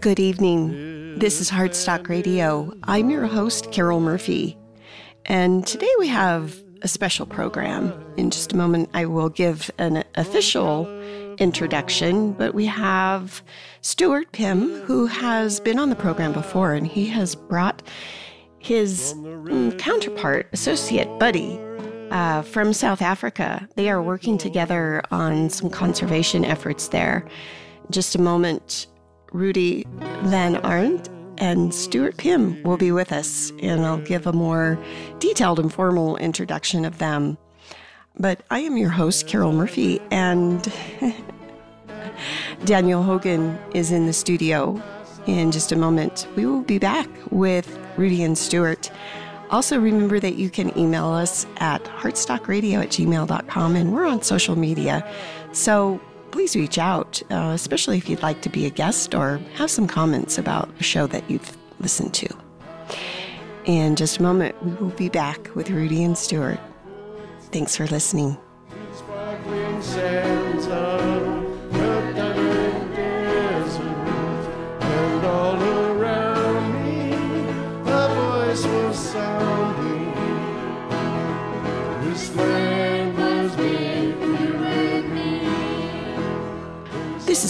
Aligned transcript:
Good 0.00 0.18
evening. 0.18 1.18
This 1.18 1.42
is 1.42 1.50
Heartstock 1.50 2.08
Radio. 2.08 2.72
I'm 2.84 3.10
your 3.10 3.26
host, 3.26 3.70
Carol 3.70 4.00
Murphy. 4.00 4.56
And 5.26 5.66
today 5.66 5.90
we 5.98 6.08
have 6.08 6.58
a 6.80 6.88
special 6.88 7.26
program. 7.26 7.92
In 8.16 8.30
just 8.30 8.54
a 8.54 8.56
moment, 8.56 8.88
I 8.94 9.04
will 9.04 9.28
give 9.28 9.70
an 9.76 10.02
official 10.14 10.88
introduction, 11.36 12.32
but 12.32 12.54
we 12.54 12.64
have 12.64 13.42
Stuart 13.82 14.32
Pimm, 14.32 14.80
who 14.86 15.04
has 15.04 15.60
been 15.60 15.78
on 15.78 15.90
the 15.90 15.96
program 15.96 16.32
before, 16.32 16.72
and 16.72 16.86
he 16.86 17.04
has 17.08 17.34
brought 17.34 17.82
his 18.58 19.12
mm, 19.18 19.78
counterpart, 19.78 20.48
associate 20.54 21.18
buddy, 21.18 21.60
uh, 22.10 22.40
from 22.40 22.72
South 22.72 23.02
Africa. 23.02 23.68
They 23.76 23.90
are 23.90 24.00
working 24.00 24.38
together 24.38 25.02
on 25.10 25.50
some 25.50 25.68
conservation 25.68 26.42
efforts 26.42 26.88
there. 26.88 27.28
just 27.90 28.14
a 28.14 28.20
moment, 28.20 28.86
Rudy 29.32 29.86
Van 30.22 30.56
Aarde 30.56 31.08
and 31.38 31.74
Stuart 31.74 32.18
Pimm 32.18 32.62
will 32.62 32.76
be 32.76 32.92
with 32.92 33.12
us, 33.12 33.50
and 33.62 33.84
I'll 33.84 33.98
give 33.98 34.26
a 34.26 34.32
more 34.32 34.78
detailed 35.18 35.58
and 35.58 35.72
formal 35.72 36.16
introduction 36.18 36.84
of 36.84 36.98
them. 36.98 37.38
But 38.18 38.42
I 38.50 38.60
am 38.60 38.76
your 38.76 38.90
host, 38.90 39.26
Carol 39.26 39.52
Murphy, 39.52 40.00
and 40.10 40.70
Daniel 42.64 43.02
Hogan 43.02 43.58
is 43.72 43.90
in 43.90 44.06
the 44.06 44.12
studio. 44.12 44.82
In 45.26 45.50
just 45.50 45.72
a 45.72 45.76
moment, 45.76 46.26
we 46.36 46.44
will 46.44 46.62
be 46.62 46.78
back 46.78 47.08
with 47.30 47.78
Rudy 47.96 48.22
and 48.22 48.36
Stuart. 48.36 48.90
Also, 49.50 49.78
remember 49.78 50.20
that 50.20 50.36
you 50.36 50.50
can 50.50 50.76
email 50.78 51.06
us 51.06 51.46
at 51.56 51.82
heartstockradio 51.84 52.82
at 52.82 52.88
gmail.com, 52.90 53.76
and 53.76 53.92
we're 53.92 54.06
on 54.06 54.22
social 54.22 54.56
media. 54.56 55.08
So 55.52 56.00
please 56.30 56.56
reach 56.56 56.78
out, 56.78 57.22
uh, 57.30 57.52
especially 57.54 57.98
if 57.98 58.08
you'd 58.08 58.22
like 58.22 58.40
to 58.42 58.48
be 58.48 58.66
a 58.66 58.70
guest 58.70 59.14
or 59.14 59.40
have 59.54 59.70
some 59.70 59.86
comments 59.86 60.38
about 60.38 60.68
a 60.78 60.82
show 60.82 61.06
that 61.06 61.28
you've 61.30 61.56
listened 61.80 62.14
to. 62.14 62.28
In 63.64 63.96
just 63.96 64.18
a 64.18 64.22
moment, 64.22 64.60
we 64.64 64.72
will 64.74 64.90
be 64.90 65.08
back 65.08 65.54
with 65.54 65.70
Rudy 65.70 66.02
and 66.02 66.16
Stuart. 66.16 66.60
Thanks 67.52 67.76
for 67.76 67.86
listening. 67.86 68.36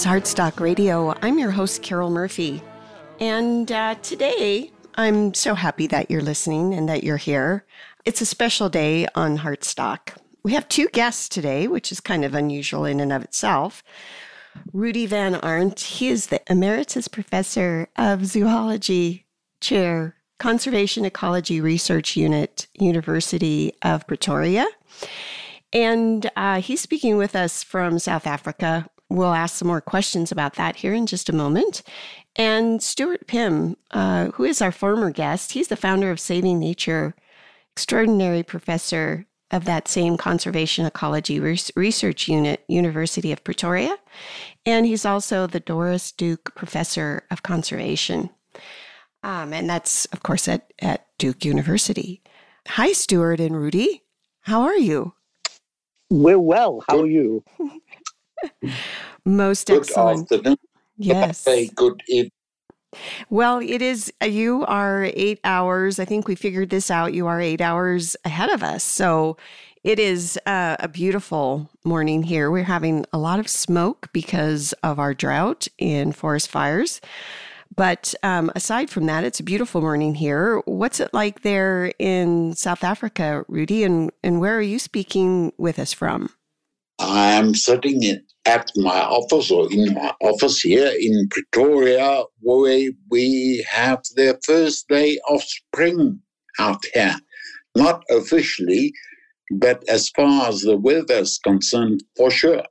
Is 0.01 0.07
Heartstock 0.07 0.61
Radio. 0.61 1.13
I'm 1.21 1.39
your 1.39 1.51
host, 1.51 1.83
Carol 1.83 2.09
Murphy. 2.09 2.63
And 3.21 3.71
uh, 3.71 3.97
today, 3.97 4.71
I'm 4.95 5.35
so 5.35 5.55
happy 5.55 5.87
that 5.89 6.11
you're 6.11 6.23
listening 6.23 6.73
and 6.73 6.89
that 6.89 7.05
you're 7.05 7.19
here. 7.19 7.67
It's 8.07 8.23
a 8.23 8.25
special 8.25 8.71
day 8.71 9.07
on 9.15 9.37
Heartstock. 9.37 10.17
We 10.43 10.55
have 10.55 10.67
two 10.71 10.89
guests 10.89 11.29
today, 11.29 11.69
which 11.69 11.93
is 11.93 12.01
kind 12.01 12.25
of 12.25 12.35
unusual 12.35 12.87
in 12.87 12.99
and 12.99 13.13
of 13.13 13.23
itself. 13.23 13.83
Rudy 14.73 15.05
Van 15.05 15.35
Aarde, 15.35 15.79
he 15.79 16.09
is 16.09 16.29
the 16.29 16.41
Emeritus 16.51 17.07
Professor 17.07 17.87
of 17.97 18.25
Zoology 18.25 19.27
Chair, 19.61 20.17
Conservation 20.39 21.05
Ecology 21.05 21.61
Research 21.61 22.17
Unit, 22.17 22.69
University 22.73 23.75
of 23.83 24.07
Pretoria. 24.07 24.67
And 25.75 26.31
uh, 26.37 26.63
he's 26.63 26.81
speaking 26.81 27.19
with 27.19 27.37
us 27.37 27.63
from 27.63 27.99
South 27.99 28.27
Africa, 28.27 28.89
we'll 29.11 29.35
ask 29.35 29.57
some 29.57 29.69
more 29.69 29.81
questions 29.81 30.33
about 30.33 30.55
that 30.55 30.77
here 30.77 30.95
in 30.95 31.07
just 31.07 31.29
a 31.29 31.35
moment. 31.35 31.83
And 32.37 32.83
Stuart 32.83 33.27
Pimm, 33.27 33.77
uh, 33.91 34.27
who 34.29 34.45
is 34.45 34.63
our 34.63 34.73
former 34.73 35.11
guest, 35.11 35.53
he's 35.53 35.69
the 35.69 35.77
founder 35.77 36.11
of 36.11 36.21
Saving 36.21 36.59
Nature, 36.59 37.15
extraordinary 37.75 38.43
professor 38.43 39.27
of 39.51 39.65
that 39.65 39.89
same 39.89 40.17
conservation 40.17 40.87
ecology 40.87 41.41
research 41.41 42.29
unit, 42.29 42.65
University 42.69 43.33
of 43.33 43.43
Pretoria. 43.43 43.97
And 44.65 44.87
he's 44.87 45.05
also 45.05 45.49
the 45.49 45.59
Doris 45.59 46.13
Duke 46.13 46.55
Professor 46.55 47.25
of 47.33 47.43
Conservation. 47.43 48.31
Um, 49.25 49.53
and 49.53 49.69
that's, 49.69 50.07
of 50.07 50.23
course, 50.23 50.47
at, 50.47 50.73
at 50.79 51.07
Duke 51.19 51.45
University. 51.45 52.23
Hi, 52.69 52.93
Stuart 52.93 53.41
and 53.41 53.57
Rudy. 53.57 54.05
How 54.43 54.63
are 54.63 54.77
you? 54.77 55.15
We're 56.11 56.39
well. 56.39 56.85
How 56.89 57.01
are 57.01 57.07
you? 57.07 57.45
Most 59.25 59.67
good 59.67 59.79
excellent. 59.79 60.33
Afternoon. 60.33 60.57
Yes. 60.97 61.45
Good 61.75 62.03
evening. 62.09 62.31
Well, 63.29 63.61
it 63.61 63.83
is, 63.83 64.13
uh, 64.21 64.27
you 64.27 64.65
are 64.67 65.05
eight 65.15 65.39
hours. 65.45 66.01
I 66.01 66.05
think 66.05 66.27
we 66.27 66.35
figured 66.35 66.71
this 66.71 66.91
out. 66.91 67.15
You 67.15 67.29
are 67.29 67.41
eight 67.41 67.61
hours 67.61 68.17
ahead 68.25 68.51
of 68.51 68.63
us. 68.65 68.83
So 68.83 69.37
it 69.85 69.99
is 69.99 70.39
uh, 70.45 70.77
a 70.81 70.89
beautiful 70.89 71.71
morning 71.85 72.25
here. 72.25 72.51
We're 72.51 72.65
having 72.65 73.07
a 73.13 73.19
lot 73.19 73.39
of 73.39 73.49
smoke 73.49 74.09
because 74.13 74.73
of 74.83 74.99
our 74.99 75.15
drought 75.15 75.69
and 75.79 76.15
forest 76.15 76.49
fires. 76.49 77.01
But 77.77 78.15
um, 78.25 78.51
aside 78.57 78.91
from 78.91 79.07
that, 79.07 79.23
it's 79.23 79.39
a 79.39 79.45
beautiful 79.45 79.81
morning 79.81 80.17
here. 80.17 80.59
What's 80.65 80.99
it 80.99 81.15
like 81.15 81.43
there 81.43 81.93
in 82.01 82.55
South 82.57 82.83
Africa, 82.83 83.45
Rudy? 83.47 83.85
And, 83.85 84.11
and 84.25 84.41
where 84.41 84.59
are 84.59 84.61
you 84.61 84.81
speaking 84.81 85.53
with 85.57 85.79
us 85.79 85.93
from? 85.93 86.31
I 86.99 87.35
am 87.35 87.55
sitting 87.55 88.03
in, 88.03 88.23
at 88.47 88.71
my 88.77 89.01
office 89.01 89.51
or 89.51 89.71
in 89.71 89.95
my 89.95 90.15
office 90.23 90.61
here 90.61 90.93
in 90.99 91.29
Pretoria, 91.31 92.25
where 92.41 92.91
we 93.11 93.65
have 93.71 94.03
the 94.17 94.39
first 94.45 94.89
day 94.89 95.19
of 95.29 95.43
spring 95.43 96.21
out 96.59 96.83
here. 96.95 97.17
Not 97.77 98.03
officially, 98.11 98.93
but 99.51 99.85
as 99.89 100.09
far 100.11 100.49
as 100.49 100.63
the 100.63 100.77
weather 100.77 101.15
is 101.15 101.39
concerned, 101.39 102.03
for 102.17 102.31
sure. 102.31 102.65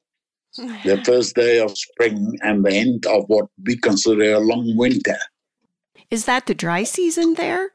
the 0.58 1.02
first 1.06 1.36
day 1.36 1.60
of 1.60 1.78
spring 1.78 2.38
and 2.42 2.66
the 2.66 2.74
end 2.74 3.06
of 3.06 3.26
what 3.28 3.46
we 3.64 3.78
consider 3.78 4.34
a 4.34 4.40
long 4.40 4.76
winter. 4.76 5.18
Is 6.10 6.26
that 6.26 6.48
the 6.48 6.56
dry 6.56 6.84
season 6.84 7.36
there? 7.36 7.70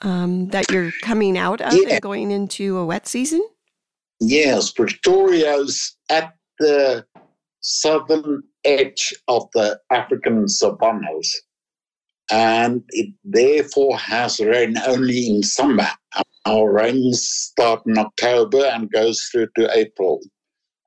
Um, 0.00 0.48
that 0.48 0.68
you're 0.72 0.90
coming 1.02 1.38
out 1.38 1.60
of 1.60 1.74
yeah. 1.74 1.94
and 1.94 2.02
going 2.02 2.32
into 2.32 2.76
a 2.76 2.84
wet 2.84 3.06
season? 3.06 3.46
Yes, 4.18 4.72
Pretoria 4.72 5.54
is 5.56 5.96
at 6.08 6.34
the 6.58 7.04
southern 7.60 8.42
edge 8.64 9.14
of 9.28 9.48
the 9.54 9.78
African 9.90 10.48
savannas, 10.48 11.42
and 12.30 12.82
it 12.90 13.14
therefore 13.24 13.98
has 13.98 14.40
rain 14.40 14.76
only 14.86 15.28
in 15.28 15.42
summer. 15.42 15.88
Our 16.46 16.72
rains 16.72 17.22
start 17.24 17.82
in 17.86 17.98
October 17.98 18.64
and 18.64 18.90
goes 18.90 19.22
through 19.30 19.48
to 19.56 19.76
April. 19.76 20.20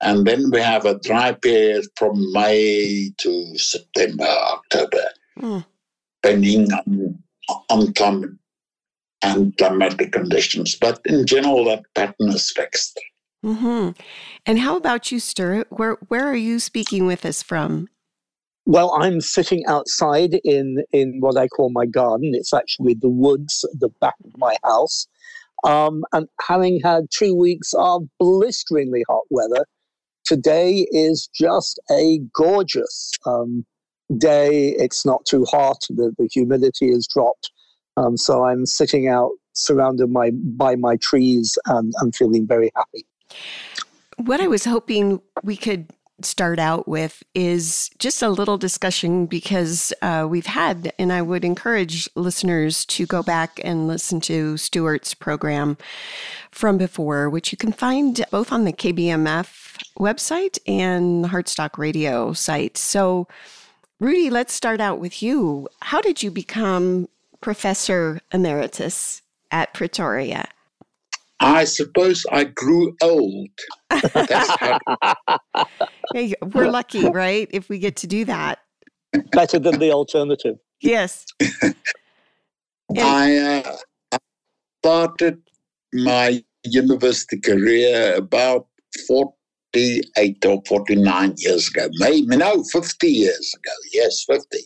And 0.02 0.26
then 0.26 0.52
we 0.52 0.60
have 0.60 0.86
a 0.86 1.00
dry 1.00 1.32
period 1.32 1.86
from 1.96 2.32
May 2.34 3.12
to 3.20 3.58
September, 3.58 4.26
October, 4.26 5.04
mm. 5.40 5.66
depending 6.22 6.72
on, 6.74 7.24
on 7.70 7.94
climate 7.94 8.32
and 9.24 9.56
climatic 9.58 10.12
conditions. 10.12 10.76
But 10.76 11.00
in 11.06 11.26
general, 11.26 11.66
that 11.66 11.86
pattern 11.96 12.30
is 12.30 12.52
fixed. 12.52 13.00
Mm-hmm. 13.46 13.92
And 14.48 14.60
how 14.60 14.76
about 14.76 15.12
you, 15.12 15.20
Stuart? 15.20 15.68
Where 15.70 15.98
where 16.08 16.28
are 16.28 16.36
you 16.36 16.60
speaking 16.60 17.06
with 17.06 17.26
us 17.26 17.44
from? 17.44 17.88
Well, 18.66 18.98
I'm 19.00 19.22
sitting 19.22 19.64
outside 19.68 20.40
in 20.44 20.84
in 20.92 21.18
what 21.20 21.38
I 21.38 21.48
call 21.48 21.70
my 21.70 21.86
garden. 21.86 22.32
It's 22.34 22.54
actually 22.54 22.96
the 22.96 23.10
woods 23.10 23.64
at 23.72 23.80
the 23.80 23.90
back 24.02 24.16
of 24.26 24.32
my 24.38 24.58
house. 24.64 25.08
Um, 25.64 26.04
and 26.12 26.28
having 26.42 26.80
had 26.84 27.06
two 27.12 27.36
weeks 27.36 27.74
of 27.78 28.04
blisteringly 28.20 29.04
hot 29.08 29.24
weather, 29.30 29.66
today 30.24 30.88
is 30.92 31.30
just 31.34 31.80
a 31.92 32.20
gorgeous 32.34 33.12
um, 33.28 33.64
day. 34.18 34.70
It's 34.70 35.06
not 35.06 35.26
too 35.26 35.46
hot. 35.46 35.86
The, 35.90 36.14
the 36.18 36.28
humidity 36.32 36.92
has 36.92 37.08
dropped. 37.08 37.52
Um, 37.98 38.18
so 38.18 38.44
I'm 38.44 38.66
sitting 38.66 39.08
out 39.08 39.32
surrounded 39.56 40.10
my, 40.10 40.32
by 40.32 40.76
my 40.76 40.98
trees 40.98 41.58
and 41.66 41.94
I'm 42.02 42.12
feeling 42.12 42.46
very 42.46 42.72
happy. 42.76 43.06
What 44.18 44.40
I 44.40 44.48
was 44.48 44.66
hoping 44.66 45.22
we 45.44 45.58
could 45.58 45.88
start 46.22 46.60
out 46.60 46.88
with 46.88 47.24
is 47.34 47.90
just 48.00 48.22
a 48.22 48.30
little 48.30 48.58
discussion 48.58 49.26
because 49.26 49.94
uh, 50.02 50.26
we've 50.30 50.46
had, 50.46 50.94
and 50.98 51.12
I 51.12 51.22
would 51.22 51.44
encourage 51.44 52.10
listeners 52.16 52.86
to 52.86 53.06
go 53.06 53.22
back 53.22 53.60
and 53.64 53.88
listen 53.88 54.22
to 54.22 54.58
Stuart's 54.58 55.14
program 55.14 55.78
from 56.52 56.78
before, 56.78 57.30
which 57.30 57.52
you 57.52 57.58
can 57.58 57.74
find 57.74 58.26
both 58.32 58.52
on 58.52 58.64
the 58.64 58.74
KBMF 58.74 59.78
website 60.00 60.58
and 60.66 61.24
the 61.24 61.30
Heartstock 61.30 61.78
Radio 61.78 62.34
site. 62.34 62.78
So, 62.78 63.28
Rudy, 64.00 64.30
let's 64.30 64.54
start 64.54 64.80
out 64.80 65.00
with 65.00 65.22
you. 65.22 65.68
How 65.82 66.02
did 66.02 66.24
you 66.24 66.32
become 66.32 67.10
professor 67.42 68.22
emeritus 68.32 69.22
at 69.52 69.74
Pretoria? 69.74 70.48
I 71.40 71.66
suppose 71.66 72.26
I 72.32 72.46
grew 72.46 72.96
old. 73.02 73.50
hey, 76.14 76.34
we're 76.54 76.70
lucky, 76.70 77.10
right? 77.10 77.48
If 77.52 77.70
we 77.70 77.80
get 77.80 77.98
to 77.98 78.08
do 78.08 78.26
that. 78.26 78.60
better 79.32 79.60
than 79.60 79.80
the 79.80 79.92
alternative. 79.92 80.58
Yes. 80.82 81.26
I, 82.98 83.36
uh, 83.38 83.78
I 84.12 84.18
started 84.82 85.42
my 85.94 86.44
university 86.64 87.40
career 87.40 88.16
about 88.16 88.68
48 89.08 90.46
or 90.46 90.62
49 90.68 91.34
years 91.38 91.68
ago, 91.70 91.90
maybe 92.00 92.38
no, 92.38 92.64
50 92.64 93.08
years 93.08 93.54
ago. 93.56 93.72
Yes, 93.94 94.24
50. 94.30 94.58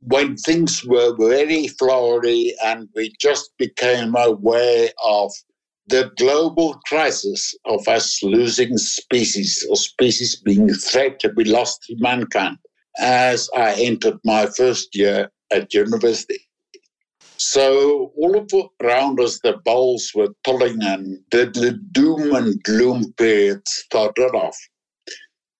When 0.00 0.36
things 0.36 0.84
were 0.84 1.14
very 1.16 1.68
flowery 1.68 2.54
and 2.64 2.88
we 2.96 3.12
just 3.20 3.52
became 3.56 4.16
aware 4.16 4.88
of 5.04 5.32
the 5.88 6.10
global 6.16 6.74
crisis 6.86 7.54
of 7.64 7.86
us 7.88 8.22
losing 8.22 8.76
species 8.78 9.66
or 9.68 9.76
species 9.76 10.36
being 10.36 10.70
a 10.70 10.74
threat 10.74 11.18
to 11.20 11.32
be 11.32 11.44
lost 11.44 11.82
to 11.84 11.96
mankind 11.98 12.56
as 12.98 13.48
I 13.56 13.74
entered 13.74 14.18
my 14.24 14.46
first 14.46 14.94
year 14.94 15.30
at 15.50 15.74
university. 15.74 16.38
So 17.36 18.12
all 18.16 18.38
of 18.38 18.48
around 18.80 19.18
us, 19.20 19.40
the 19.42 19.58
bowls 19.64 20.12
were 20.14 20.28
pulling 20.44 20.82
and 20.82 21.18
the, 21.32 21.46
the 21.46 21.72
doom 21.90 22.34
and 22.34 22.62
gloom 22.62 23.12
period 23.14 23.62
started 23.66 24.30
off. 24.34 24.56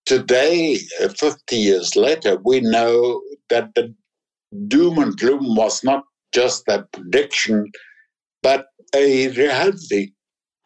Today, 0.06 0.78
uh, 1.02 1.08
50 1.08 1.56
years 1.56 1.96
later, 1.96 2.38
we 2.44 2.60
know 2.60 3.20
that 3.50 3.75
the 3.75 3.94
doom 4.68 4.98
and 4.98 5.16
gloom 5.16 5.56
was 5.56 5.82
not 5.82 6.04
just 6.32 6.68
a 6.68 6.86
prediction, 6.92 7.70
but 8.42 8.66
a 8.94 9.28
reality. 9.28 10.12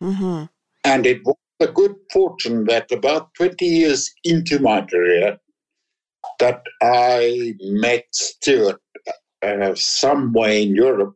Mm-hmm. 0.02 0.44
And 0.84 1.06
it 1.06 1.24
was 1.24 1.36
a 1.60 1.68
good 1.68 1.94
fortune 2.12 2.64
that 2.64 2.90
about 2.92 3.34
20 3.34 3.64
years 3.64 4.12
into 4.24 4.58
my 4.58 4.82
career, 4.82 5.38
that 6.38 6.62
I 6.82 7.54
met 7.60 8.04
Stuart 8.12 8.80
uh, 9.42 9.74
somewhere 9.74 10.52
in 10.52 10.74
Europe 10.74 11.14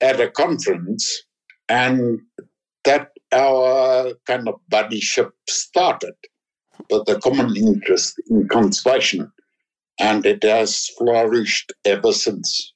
at 0.00 0.20
a 0.20 0.30
conference, 0.30 1.24
and 1.68 2.20
that 2.84 3.10
our 3.32 4.12
kind 4.26 4.48
of 4.48 4.56
buddyship 4.70 5.30
started 5.48 6.14
with 6.90 7.08
a 7.08 7.18
common 7.20 7.56
interest 7.56 8.14
in 8.28 8.48
conservation, 8.48 9.32
and 9.98 10.26
it 10.26 10.42
has 10.42 10.88
flourished 10.98 11.72
ever 11.84 12.12
since. 12.12 12.73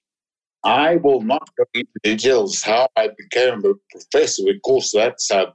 I 0.65 0.97
will 0.97 1.23
not 1.23 1.49
go 1.57 1.65
into 1.75 1.91
details 2.03 2.63
how 2.63 2.89
I 2.97 3.11
became 3.17 3.65
a 3.65 3.75
professor 3.91 4.43
because 4.45 4.91
that's 4.93 5.31
a 5.31 5.55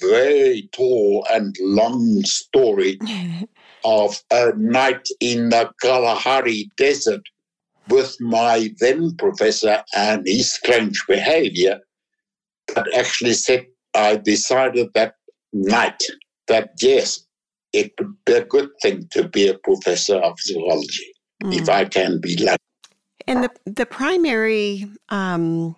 very 0.00 0.68
tall 0.72 1.26
and 1.30 1.54
long 1.60 2.22
story 2.24 2.98
of 3.84 4.20
a 4.30 4.52
night 4.56 5.06
in 5.20 5.50
the 5.50 5.70
Kalahari 5.82 6.70
Desert 6.76 7.22
with 7.88 8.16
my 8.20 8.70
then 8.80 9.16
professor 9.16 9.82
and 9.94 10.26
his 10.26 10.54
strange 10.54 11.02
behavior 11.08 11.80
that 12.74 12.86
actually 12.94 13.32
said 13.32 13.66
I 13.94 14.16
decided 14.16 14.88
that 14.94 15.14
night 15.52 16.02
that 16.48 16.70
yes, 16.80 17.20
it 17.72 17.92
would 17.98 18.14
be 18.24 18.32
a 18.34 18.44
good 18.44 18.70
thing 18.82 19.08
to 19.12 19.28
be 19.28 19.48
a 19.48 19.58
professor 19.58 20.16
of 20.16 20.38
zoology 20.40 21.12
mm. 21.42 21.54
if 21.54 21.68
I 21.68 21.84
can 21.84 22.20
be 22.20 22.36
lucky. 22.36 22.58
And 23.28 23.44
the 23.44 23.50
the 23.66 23.84
primary 23.84 24.88
um, 25.10 25.76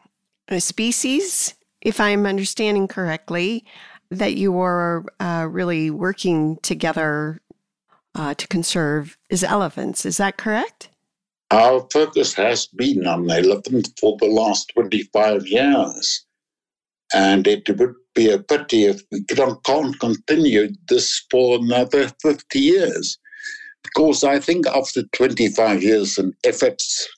species, 0.59 1.55
if 1.81 2.01
I'm 2.01 2.25
understanding 2.25 2.87
correctly, 2.87 3.65
that 4.13 4.35
you 4.35 4.61
are 4.61 5.05
uh, 5.19 5.49
really 5.51 5.91
working 5.91 6.59
together 6.63 7.41
uh, 8.15 8.35
to 8.35 8.47
conserve 8.47 9.19
is 9.31 9.43
elephants. 9.43 10.07
Is 10.07 10.17
that 10.19 10.37
correct? 10.37 10.91
Our 11.51 11.89
focus 11.93 12.35
has 12.35 12.69
been 12.69 13.05
on 13.05 13.29
elephants 13.29 13.93
for 14.01 14.17
the 14.21 14.27
last 14.27 14.71
25 14.75 15.49
years. 15.49 16.25
And 17.13 17.49
it 17.49 17.69
would 17.69 17.95
be 18.15 18.31
a 18.31 18.39
pity 18.39 18.85
if 18.85 19.03
we 19.11 19.25
can't 19.25 19.99
continue 19.99 20.69
this 20.89 21.25
for 21.29 21.59
another 21.59 22.13
50 22.23 22.59
years. 22.61 23.19
Because 23.83 24.23
I 24.23 24.39
think 24.39 24.69
after 24.69 25.03
25 25.13 25.83
years 25.83 26.19
and 26.19 26.33
efforts, 26.45 27.09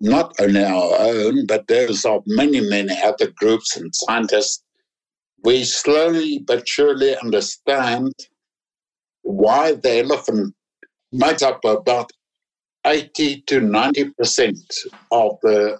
not 0.00 0.34
only 0.40 0.64
our 0.64 0.94
own, 0.98 1.46
but 1.46 1.66
those 1.66 2.04
of 2.04 2.22
many, 2.26 2.60
many 2.60 2.96
other 3.02 3.30
groups 3.36 3.76
and 3.76 3.94
scientists, 3.94 4.62
we 5.44 5.64
slowly 5.64 6.40
but 6.46 6.68
surely 6.68 7.16
understand 7.16 8.12
why 9.22 9.72
the 9.72 10.02
elephant 10.02 10.54
makes 11.12 11.42
up 11.42 11.64
about 11.64 12.10
80 12.84 13.42
to 13.42 13.60
90 13.60 14.10
percent 14.10 14.74
of 15.10 15.36
the 15.42 15.78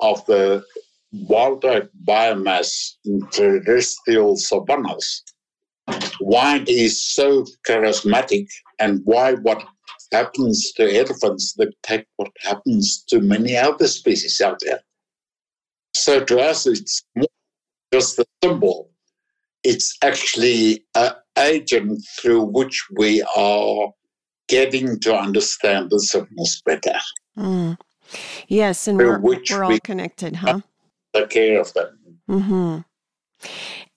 of 0.00 0.24
the 0.26 0.64
wildlife 1.12 1.88
biomass 2.04 2.94
in 3.04 3.20
terrestrial 3.30 4.36
savannas. 4.36 5.22
Why 6.20 6.56
it 6.56 6.68
is 6.68 7.02
so 7.02 7.44
charismatic 7.66 8.48
and 8.78 9.00
why 9.04 9.34
what 9.34 9.62
happens 10.12 10.72
to 10.72 10.98
elephants 10.98 11.52
dictate 11.52 12.06
what 12.16 12.30
happens 12.40 13.04
to 13.08 13.20
many 13.20 13.56
other 13.56 13.86
species 13.86 14.40
out 14.40 14.58
there. 14.60 14.80
So 15.94 16.24
to 16.24 16.40
us, 16.40 16.66
it's 16.66 17.02
more 17.16 17.26
just 17.92 18.18
a 18.18 18.24
symbol. 18.42 18.90
It's 19.62 19.96
actually 20.02 20.84
an 20.94 21.12
agent 21.38 22.02
through 22.20 22.44
which 22.44 22.86
we 22.96 23.22
are 23.36 23.88
getting 24.48 24.98
to 25.00 25.16
understand 25.16 25.90
the 25.90 26.00
signals 26.00 26.62
better. 26.64 26.98
Mm. 27.36 27.78
Yes, 28.48 28.88
and 28.88 28.98
we're, 28.98 29.18
we're 29.20 29.64
all 29.64 29.78
connected, 29.80 30.36
huh? 30.36 30.60
Take 31.14 31.30
care 31.30 31.60
of 31.60 31.72
them. 31.74 31.98
Mm-hmm. 32.28 32.78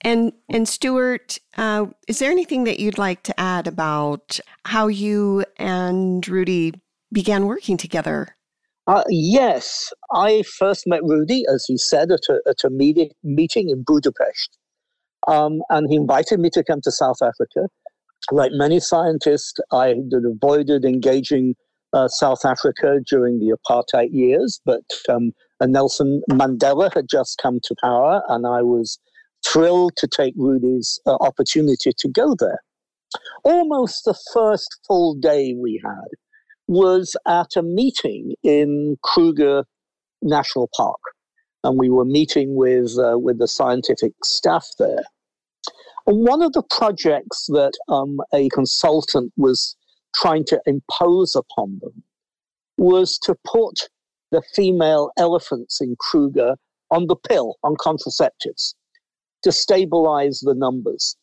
And 0.03 0.33
and 0.49 0.67
Stuart, 0.67 1.39
uh, 1.57 1.87
is 2.07 2.19
there 2.19 2.31
anything 2.31 2.65
that 2.65 2.79
you'd 2.79 2.97
like 2.97 3.23
to 3.23 3.39
add 3.39 3.67
about 3.67 4.39
how 4.65 4.87
you 4.87 5.45
and 5.57 6.27
Rudy 6.27 6.73
began 7.11 7.45
working 7.45 7.77
together? 7.77 8.35
Uh, 8.85 9.03
yes, 9.07 9.93
I 10.13 10.43
first 10.57 10.85
met 10.87 11.01
Rudy, 11.03 11.45
as 11.53 11.63
he 11.65 11.77
said, 11.77 12.11
at 12.11 12.27
a, 12.29 12.41
at 12.49 12.65
a 12.65 12.69
meeting, 12.69 13.11
meeting 13.23 13.69
in 13.69 13.81
Budapest. 13.83 14.57
Um, 15.25 15.61
and 15.69 15.89
he 15.89 15.95
invited 15.95 16.41
me 16.41 16.49
to 16.49 16.65
come 16.65 16.81
to 16.81 16.91
South 16.91 17.21
Africa 17.21 17.69
like 18.31 18.51
many 18.53 18.79
scientists, 18.79 19.59
I 19.71 19.87
had 19.87 20.11
avoided 20.13 20.85
engaging 20.85 21.55
uh, 21.93 22.07
South 22.07 22.45
Africa 22.45 22.99
during 23.07 23.39
the 23.39 23.55
apartheid 23.55 24.09
years, 24.11 24.61
but 24.65 24.83
um, 25.09 25.31
Nelson 25.61 26.21
Mandela 26.31 26.93
had 26.93 27.07
just 27.09 27.39
come 27.41 27.59
to 27.63 27.75
power, 27.81 28.23
and 28.29 28.47
I 28.47 28.61
was 28.61 28.99
thrilled 29.45 29.95
to 29.97 30.07
take 30.07 30.33
Rudy's 30.37 30.99
uh, 31.05 31.17
opportunity 31.21 31.91
to 31.97 32.07
go 32.07 32.35
there. 32.37 32.59
Almost 33.43 34.05
the 34.05 34.17
first 34.33 34.79
full 34.87 35.15
day 35.15 35.53
we 35.53 35.81
had 35.83 36.07
was 36.67 37.15
at 37.27 37.55
a 37.55 37.61
meeting 37.61 38.33
in 38.43 38.97
Kruger 39.03 39.65
National 40.21 40.69
Park, 40.75 40.99
and 41.63 41.77
we 41.77 41.89
were 41.89 42.05
meeting 42.05 42.55
with 42.55 42.97
uh, 42.97 43.19
with 43.19 43.39
the 43.39 43.47
scientific 43.47 44.13
staff 44.23 44.67
there. 44.79 45.03
And 46.07 46.25
one 46.25 46.41
of 46.41 46.53
the 46.53 46.63
projects 46.63 47.45
that 47.47 47.73
um, 47.87 48.19
a 48.33 48.49
consultant 48.49 49.31
was 49.37 49.75
trying 50.15 50.45
to 50.45 50.59
impose 50.65 51.35
upon 51.35 51.79
them 51.81 52.03
was 52.77 53.17
to 53.19 53.35
put 53.45 53.89
the 54.31 54.41
female 54.55 55.11
elephants 55.17 55.79
in 55.79 55.95
Kruger 55.99 56.55
on 56.91 57.07
the 57.07 57.15
pill, 57.15 57.55
on 57.63 57.75
contraceptives, 57.75 58.73
to 59.43 59.51
stabilize 59.51 60.39
the 60.39 60.55
numbers. 60.55 61.15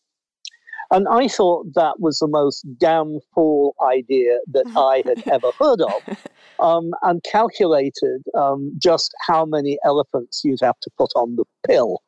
And 0.93 1.07
I 1.09 1.29
thought 1.29 1.75
that 1.75 2.01
was 2.01 2.19
the 2.19 2.27
most 2.27 2.67
damn 2.79 3.21
fool 3.35 3.77
idea 3.85 4.39
that 4.49 4.67
I 4.77 5.03
had 5.07 5.27
ever 5.29 5.51
heard 5.59 5.81
of, 5.81 6.19
um, 6.59 6.91
and 7.03 7.23
calculated 7.23 8.23
um, 8.37 8.73
just 8.79 9.13
how 9.27 9.45
many 9.45 9.79
elephants 9.85 10.43
you'd 10.45 10.61
have 10.63 10.79
to 10.81 10.91
put 10.99 11.11
on 11.15 11.37
the 11.37 11.45
pill 11.67 12.03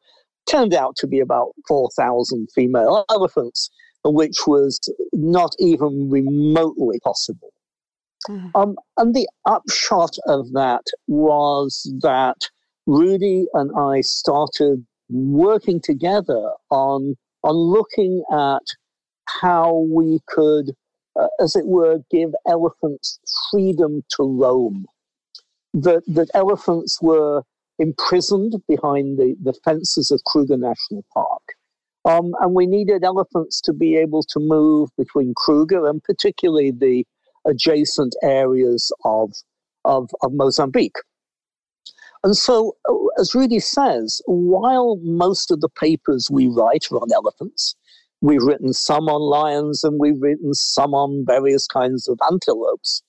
turned 0.51 0.75
out 0.75 0.97
to 0.97 1.07
be 1.07 1.21
about 1.21 1.53
4,000 1.69 2.49
female 2.55 3.05
elephants, 3.11 3.71
which 4.05 4.47
was 4.47 4.81
not 5.13 5.55
even 5.61 6.11
remotely 6.11 6.99
possible. 7.01 7.53
Mm-hmm. 8.29 8.49
Um, 8.55 8.77
and 8.97 9.15
the 9.15 9.29
upshot 9.47 10.17
of 10.27 10.53
that 10.53 10.83
was 11.07 11.93
that 12.03 12.37
Rudy 12.87 13.47
and 13.55 13.71
I 13.79 14.01
started 14.01 14.85
working 15.13 15.81
together 15.81 16.53
on, 16.71 17.17
on 17.43 17.55
looking 17.55 18.25
at 18.33 18.63
how 19.27 19.87
we 19.91 20.21
could, 20.27 20.73
uh, 21.19 21.29
as 21.41 21.55
it 21.57 21.67
were, 21.67 22.01
give 22.11 22.31
elephants 22.47 23.19
freedom 23.51 24.03
to 24.17 24.25
roam. 24.25 24.87
That, 25.75 26.03
that 26.07 26.31
elephants 26.35 27.01
were 27.01 27.43
imprisoned 27.79 28.55
behind 28.69 29.19
the, 29.19 29.35
the 29.43 29.55
fences 29.65 30.11
of 30.11 30.23
Kruger 30.25 30.57
National 30.57 31.05
Park. 31.15 31.43
Um, 32.05 32.33
and 32.41 32.55
we 32.55 32.67
needed 32.67 33.05
elephants 33.05 33.61
to 33.63 33.73
be 33.73 33.97
able 33.97 34.23
to 34.25 34.41
move 34.41 34.91
between 34.99 35.35
Kruger 35.37 35.87
and 35.87 36.03
particularly 36.03 36.73
the 36.73 37.05
adjacent 37.47 38.15
areas 38.23 38.93
of, 39.05 39.33
of, 39.85 40.11
of 40.23 40.33
Mozambique. 40.33 40.97
And 42.25 42.37
so, 42.37 42.77
uh, 42.89 42.95
as 43.19 43.35
Rudy 43.35 43.61
says, 43.61 44.23
while 44.27 44.99
most 45.03 45.51
of 45.51 45.61
the 45.61 45.69
papers 45.69 46.29
we 46.31 46.47
write 46.47 46.87
are 46.91 46.97
on 46.97 47.13
elephants, 47.13 47.75
we've 48.21 48.43
written 48.43 48.73
some 48.73 49.09
on 49.09 49.21
lions 49.21 49.83
and 49.85 49.99
we've 50.01 50.21
written 50.21 50.55
some 50.55 50.95
on 50.95 51.25
various 51.27 51.67
kinds 51.67 52.09
of 52.09 52.19
antelopes. 52.31 53.03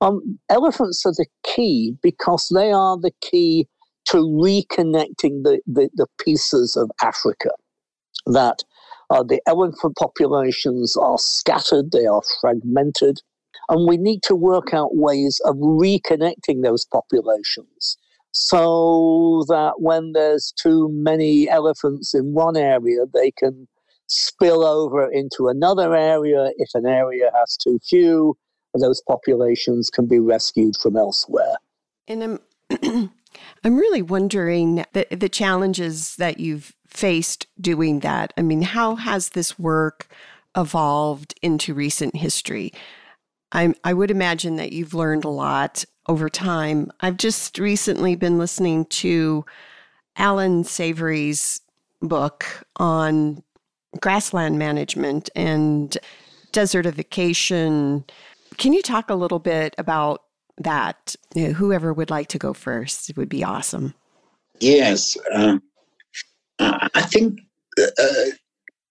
Um, 0.00 0.38
elephants 0.48 1.04
are 1.04 1.12
the 1.12 1.26
key 1.44 1.96
because 2.02 2.50
they 2.54 2.72
are 2.72 2.98
the 2.98 3.12
key 3.20 3.66
to 4.06 4.18
reconnecting 4.18 5.42
the, 5.42 5.60
the, 5.66 5.90
the 5.94 6.06
pieces 6.24 6.76
of 6.76 6.90
Africa. 7.02 7.50
That 8.26 8.62
uh, 9.10 9.22
the 9.22 9.40
elephant 9.46 9.96
populations 9.98 10.96
are 10.96 11.18
scattered, 11.18 11.90
they 11.92 12.06
are 12.06 12.22
fragmented, 12.40 13.20
and 13.68 13.88
we 13.88 13.96
need 13.96 14.22
to 14.24 14.34
work 14.34 14.72
out 14.72 14.96
ways 14.96 15.40
of 15.44 15.56
reconnecting 15.56 16.62
those 16.62 16.84
populations 16.86 17.98
so 18.32 19.44
that 19.48 19.74
when 19.78 20.12
there's 20.12 20.52
too 20.60 20.88
many 20.92 21.48
elephants 21.48 22.14
in 22.14 22.32
one 22.32 22.56
area, 22.56 23.00
they 23.12 23.32
can 23.32 23.66
spill 24.06 24.64
over 24.64 25.10
into 25.10 25.48
another 25.48 25.94
area. 25.94 26.50
If 26.56 26.70
an 26.74 26.86
area 26.86 27.30
has 27.34 27.56
too 27.56 27.78
few, 27.88 28.36
those 28.78 29.02
populations 29.08 29.90
can 29.90 30.06
be 30.06 30.18
rescued 30.18 30.76
from 30.76 30.96
elsewhere. 30.96 31.56
And 32.06 32.40
I'm, 32.82 33.10
I'm 33.64 33.76
really 33.76 34.02
wondering 34.02 34.84
the, 34.92 35.06
the 35.10 35.28
challenges 35.28 36.16
that 36.16 36.40
you've 36.40 36.74
faced 36.86 37.46
doing 37.60 38.00
that. 38.00 38.32
I 38.36 38.42
mean, 38.42 38.62
how 38.62 38.96
has 38.96 39.30
this 39.30 39.58
work 39.58 40.08
evolved 40.56 41.34
into 41.42 41.74
recent 41.74 42.16
history? 42.16 42.72
I, 43.52 43.74
I 43.84 43.94
would 43.94 44.10
imagine 44.10 44.56
that 44.56 44.72
you've 44.72 44.94
learned 44.94 45.24
a 45.24 45.30
lot 45.30 45.84
over 46.08 46.28
time. 46.28 46.90
I've 47.00 47.16
just 47.16 47.58
recently 47.58 48.16
been 48.16 48.38
listening 48.38 48.84
to 48.86 49.44
Allan 50.16 50.64
Savory's 50.64 51.60
book 52.00 52.46
on 52.76 53.42
grassland 54.00 54.58
management 54.58 55.30
and 55.34 55.96
desertification. 56.52 58.08
Can 58.56 58.72
you 58.72 58.82
talk 58.82 59.10
a 59.10 59.14
little 59.14 59.38
bit 59.38 59.74
about 59.78 60.22
that? 60.58 61.16
Whoever 61.34 61.92
would 61.92 62.10
like 62.10 62.28
to 62.28 62.38
go 62.38 62.52
first, 62.52 63.10
it 63.10 63.16
would 63.16 63.28
be 63.28 63.44
awesome. 63.44 63.94
Yes. 64.60 65.16
Um, 65.32 65.62
I 66.58 67.00
think 67.02 67.40
uh, 67.80 68.30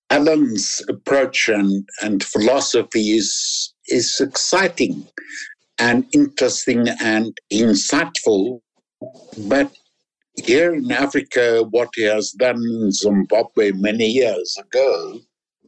Allan's 0.10 0.82
approach 0.90 1.50
and, 1.50 1.88
and 2.02 2.24
philosophy 2.24 3.12
is 3.12 3.74
is 3.90 4.20
exciting 4.20 5.06
and 5.80 6.06
interesting 6.14 6.88
and 7.02 7.38
insightful. 7.52 8.62
But 9.48 9.72
here 10.36 10.74
in 10.74 10.92
Africa, 10.92 11.64
what 11.70 11.90
he 11.96 12.04
has 12.04 12.32
done 12.32 12.58
in 12.58 12.92
Zimbabwe 12.92 13.72
many 13.72 14.06
years 14.06 14.58
ago, 14.60 15.20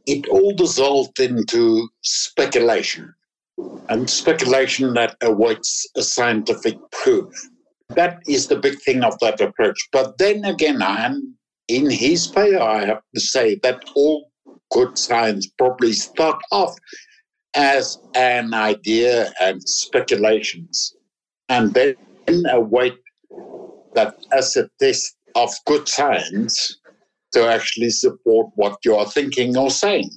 it 0.06 0.28
all 0.28 0.54
dissolved 0.54 1.20
into 1.20 1.88
speculation 2.02 3.14
and 3.88 4.08
speculation 4.08 4.94
that 4.94 5.16
awaits 5.22 5.86
a 5.96 6.02
scientific 6.02 6.78
proof. 6.90 7.32
That 7.90 8.20
is 8.26 8.48
the 8.48 8.56
big 8.56 8.80
thing 8.80 9.02
of 9.04 9.18
that 9.20 9.40
approach. 9.40 9.88
But 9.92 10.18
then 10.18 10.44
again, 10.44 10.82
I 10.82 11.06
am 11.06 11.36
in 11.68 11.90
his 11.90 12.26
favor, 12.26 12.60
I 12.60 12.86
have 12.86 13.02
to 13.14 13.20
say 13.20 13.58
that 13.62 13.84
all 13.94 14.30
good 14.70 14.98
science 14.98 15.46
probably 15.58 15.92
start 15.92 16.40
off 16.50 16.74
as 17.54 17.98
an 18.14 18.54
idea 18.54 19.32
and 19.40 19.62
speculations, 19.68 20.94
and 21.48 21.74
then 21.74 21.96
await 22.50 22.94
that 23.94 24.14
as 24.32 24.56
a 24.56 24.68
test 24.80 25.16
of 25.34 25.50
good 25.66 25.88
science 25.88 26.78
to 27.32 27.46
actually 27.48 27.90
support 27.90 28.50
what 28.54 28.78
you 28.84 28.94
are 28.94 29.08
thinking 29.08 29.56
or 29.56 29.70
saying. 29.70 30.10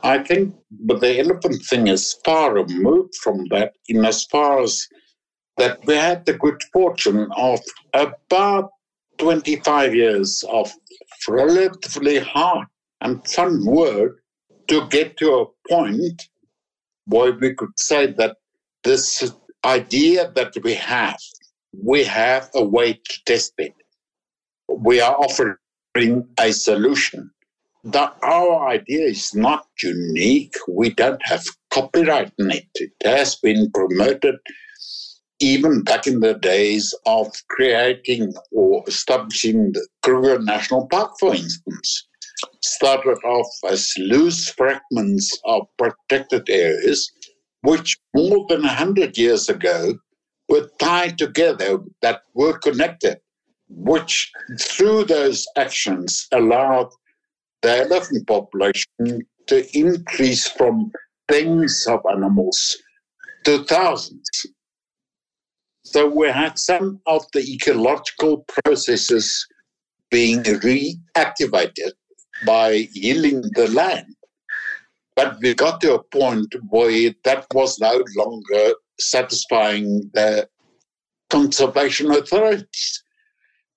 I 0.00 0.18
think 0.18 0.54
but 0.70 1.00
the 1.00 1.18
elephant 1.18 1.62
thing 1.64 1.86
is 1.86 2.16
far 2.24 2.54
removed 2.54 3.14
from 3.22 3.46
that 3.50 3.72
in 3.88 4.04
as 4.04 4.24
far 4.24 4.60
as 4.60 4.86
that 5.56 5.78
we 5.86 5.94
had 5.94 6.26
the 6.26 6.34
good 6.34 6.60
fortune 6.72 7.28
of 7.36 7.60
about 7.94 8.70
25 9.18 9.94
years 9.94 10.44
of 10.50 10.72
relatively 11.28 12.18
hard 12.18 12.66
and 13.00 13.26
fun 13.28 13.64
work 13.64 14.20
to 14.68 14.86
get 14.88 15.16
to 15.18 15.32
a 15.34 15.46
point 15.68 16.28
where 17.06 17.32
we 17.32 17.54
could 17.54 17.78
say 17.78 18.06
that 18.12 18.36
this 18.82 19.32
idea 19.64 20.30
that 20.34 20.52
we 20.62 20.74
have, 20.74 21.18
we 21.82 22.04
have 22.04 22.50
a 22.54 22.64
way 22.64 22.94
to 22.94 23.20
test 23.26 23.54
it. 23.58 23.74
We 24.68 25.00
are 25.00 25.16
offering 25.16 25.56
a 26.38 26.52
solution. 26.52 27.30
That 27.84 28.16
our 28.22 28.68
idea 28.68 29.06
is 29.06 29.34
not 29.34 29.66
unique. 29.82 30.54
We 30.68 30.90
don't 30.90 31.20
have 31.24 31.44
copyright 31.70 32.32
in 32.38 32.50
it. 32.50 32.66
It 32.76 32.92
has 33.04 33.36
been 33.36 33.70
promoted 33.72 34.36
even 35.40 35.82
back 35.82 36.06
in 36.06 36.20
the 36.20 36.34
days 36.34 36.94
of 37.04 37.30
creating 37.50 38.32
or 38.52 38.82
establishing 38.86 39.72
the 39.72 39.86
Kruger 40.02 40.38
National 40.38 40.86
Park, 40.86 41.12
for 41.18 41.34
instance, 41.34 42.06
started 42.76 43.18
off 43.24 43.48
as 43.70 43.92
loose 43.98 44.48
fragments 44.50 45.38
of 45.44 45.66
protected 45.78 46.48
areas, 46.48 47.10
which 47.62 47.96
more 48.14 48.46
than 48.48 48.62
100 48.62 49.16
years 49.16 49.48
ago 49.48 49.94
were 50.48 50.68
tied 50.78 51.18
together 51.18 51.78
that 52.02 52.22
were 52.34 52.58
connected, 52.58 53.18
which 53.68 54.30
through 54.60 55.04
those 55.04 55.46
actions 55.56 56.26
allowed 56.32 56.90
the 57.62 57.78
elephant 57.78 58.26
population 58.26 59.20
to 59.46 59.78
increase 59.78 60.46
from 60.48 60.90
tens 61.30 61.86
of 61.86 62.00
animals 62.10 62.76
to 63.44 63.64
thousands. 63.64 64.28
So 65.84 66.08
we 66.08 66.28
had 66.28 66.58
some 66.58 67.00
of 67.06 67.24
the 67.32 67.40
ecological 67.40 68.44
processes 68.64 69.46
being 70.10 70.42
reactivated 70.42 71.92
by 72.46 72.88
healing 72.92 73.42
the 73.54 73.68
land. 73.70 74.14
But 75.16 75.38
we 75.40 75.54
got 75.54 75.80
to 75.82 75.94
a 75.94 76.02
point 76.02 76.54
where 76.68 77.14
that 77.24 77.46
was 77.54 77.78
no 77.78 78.02
longer 78.16 78.74
satisfying 78.98 80.10
the 80.14 80.48
conservation 81.30 82.10
authorities. 82.10 83.02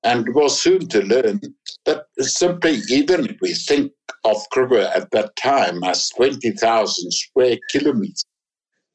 And 0.04 0.34
was 0.34 0.62
soon 0.62 0.88
to 0.90 1.02
learn 1.02 1.42
that 1.86 2.06
simply, 2.20 2.80
even 2.90 3.26
if 3.26 3.38
we 3.42 3.54
think 3.54 3.92
of 4.24 4.38
Kruger 4.52 4.90
at 4.96 5.12
that 5.12 5.36
time 5.36 5.84
as 5.84 6.10
20,000 6.10 7.12
square 7.12 7.58
kilometers, 7.72 8.24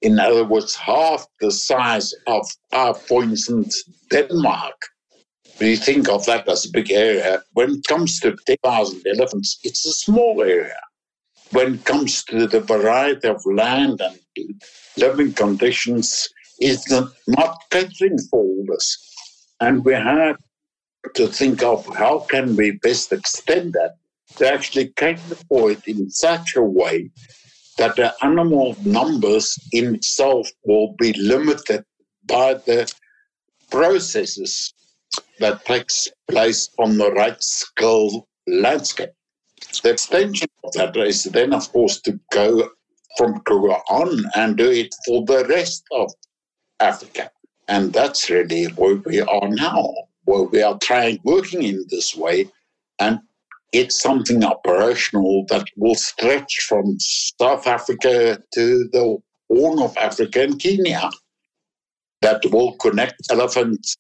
in 0.01 0.19
other 0.19 0.45
words, 0.45 0.75
half 0.75 1.27
the 1.41 1.51
size 1.51 2.13
of, 2.27 2.49
our, 2.73 2.95
for 2.95 3.23
instance, 3.23 3.83
Denmark. 4.11 4.75
We 5.63 5.77
think 5.77 6.09
of 6.09 6.27
that 6.27 6.49
as 6.49 6.67
a 6.67 6.73
big 6.73 6.91
area. 6.91 7.41
When 7.53 7.71
it 7.77 7.87
comes 7.87 8.19
to 8.19 8.37
10,000 8.47 9.07
elephants, 9.07 9.61
it's 9.63 9.87
a 9.87 9.93
small 9.93 10.43
area. 10.43 10.81
When 11.53 11.75
it 11.75 11.85
comes 11.85 12.25
to 12.25 12.49
the 12.49 12.59
variety 12.59 13.29
of 13.29 13.41
land 13.47 14.01
and 14.01 14.19
living 14.97 15.33
conditions, 15.35 16.29
it's 16.59 16.91
not 17.29 17.59
catering 17.71 18.19
for 18.29 18.41
all 18.41 18.65
this. 18.67 19.15
And 19.61 19.85
we 19.85 19.93
have 19.93 20.39
to 21.15 21.29
think 21.29 21.63
of 21.63 21.87
how 21.95 22.27
can 22.29 22.57
we 22.57 22.73
best 22.83 23.13
extend 23.13 23.75
that 23.75 23.95
to 24.39 24.53
actually 24.53 24.89
cater 24.97 25.37
for 25.49 25.71
it 25.71 25.87
in 25.87 26.11
such 26.11 26.57
a 26.57 26.63
way 26.63 27.09
that 27.79 27.95
the 27.95 28.13
animal 28.21 28.75
numbers 28.85 29.57
in 29.71 29.95
itself 29.95 30.49
will 30.65 30.97
be 30.99 31.13
limited 31.13 31.85
by 32.27 32.55
the 32.55 32.93
processes 33.71 34.75
that 35.41 35.65
takes 35.65 36.09
place 36.29 36.71
on 36.79 36.99
the 36.99 37.13
right 37.13 37.43
scale 37.43 38.29
landscape. 38.47 39.11
The 39.83 39.91
extension 39.91 40.49
of 40.65 40.73
that 40.73 40.97
is 40.97 41.25
then, 41.25 41.53
of 41.53 41.71
course, 41.73 42.01
to 42.03 42.19
go 42.33 42.71
from 43.17 43.41
Kruger 43.41 43.79
on 43.91 44.25
and 44.35 44.57
do 44.57 44.71
it 44.71 44.95
for 45.07 45.25
the 45.25 45.45
rest 45.49 45.85
of 45.93 46.13
Africa. 46.81 47.31
And 47.69 47.93
that's 47.93 48.31
really 48.31 48.65
where 48.73 48.97
we 48.97 49.21
are 49.21 49.49
now, 49.49 49.93
where 50.25 50.43
we 50.43 50.63
are 50.63 50.79
trying 50.79 51.21
working 51.25 51.63
in 51.63 51.85
this 51.91 52.15
way 52.17 52.51
and 52.99 53.21
it's 53.73 54.03
something 54.03 54.45
operational 54.45 55.47
that 55.49 55.67
will 55.77 55.95
stretch 55.95 56.67
from 56.69 56.97
South 57.01 57.67
Africa 57.67 58.39
to 58.53 58.89
the 58.93 59.17
Horn 59.49 59.81
of 59.81 59.97
Africa 59.97 60.43
and 60.43 60.61
Kenya 60.61 61.11
that 62.21 62.43
will 62.53 62.77
connect 62.77 63.21
elephants 63.31 63.97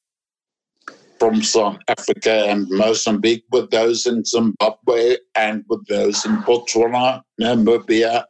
from 1.22 1.40
South 1.40 1.78
Africa 1.86 2.46
and 2.48 2.66
Mozambique 2.68 3.44
with 3.52 3.70
those 3.70 4.06
in 4.06 4.24
Zimbabwe 4.24 5.18
and 5.36 5.64
with 5.68 5.86
those 5.86 6.24
in 6.24 6.38
Botswana, 6.38 7.22
Namibia, 7.40 8.24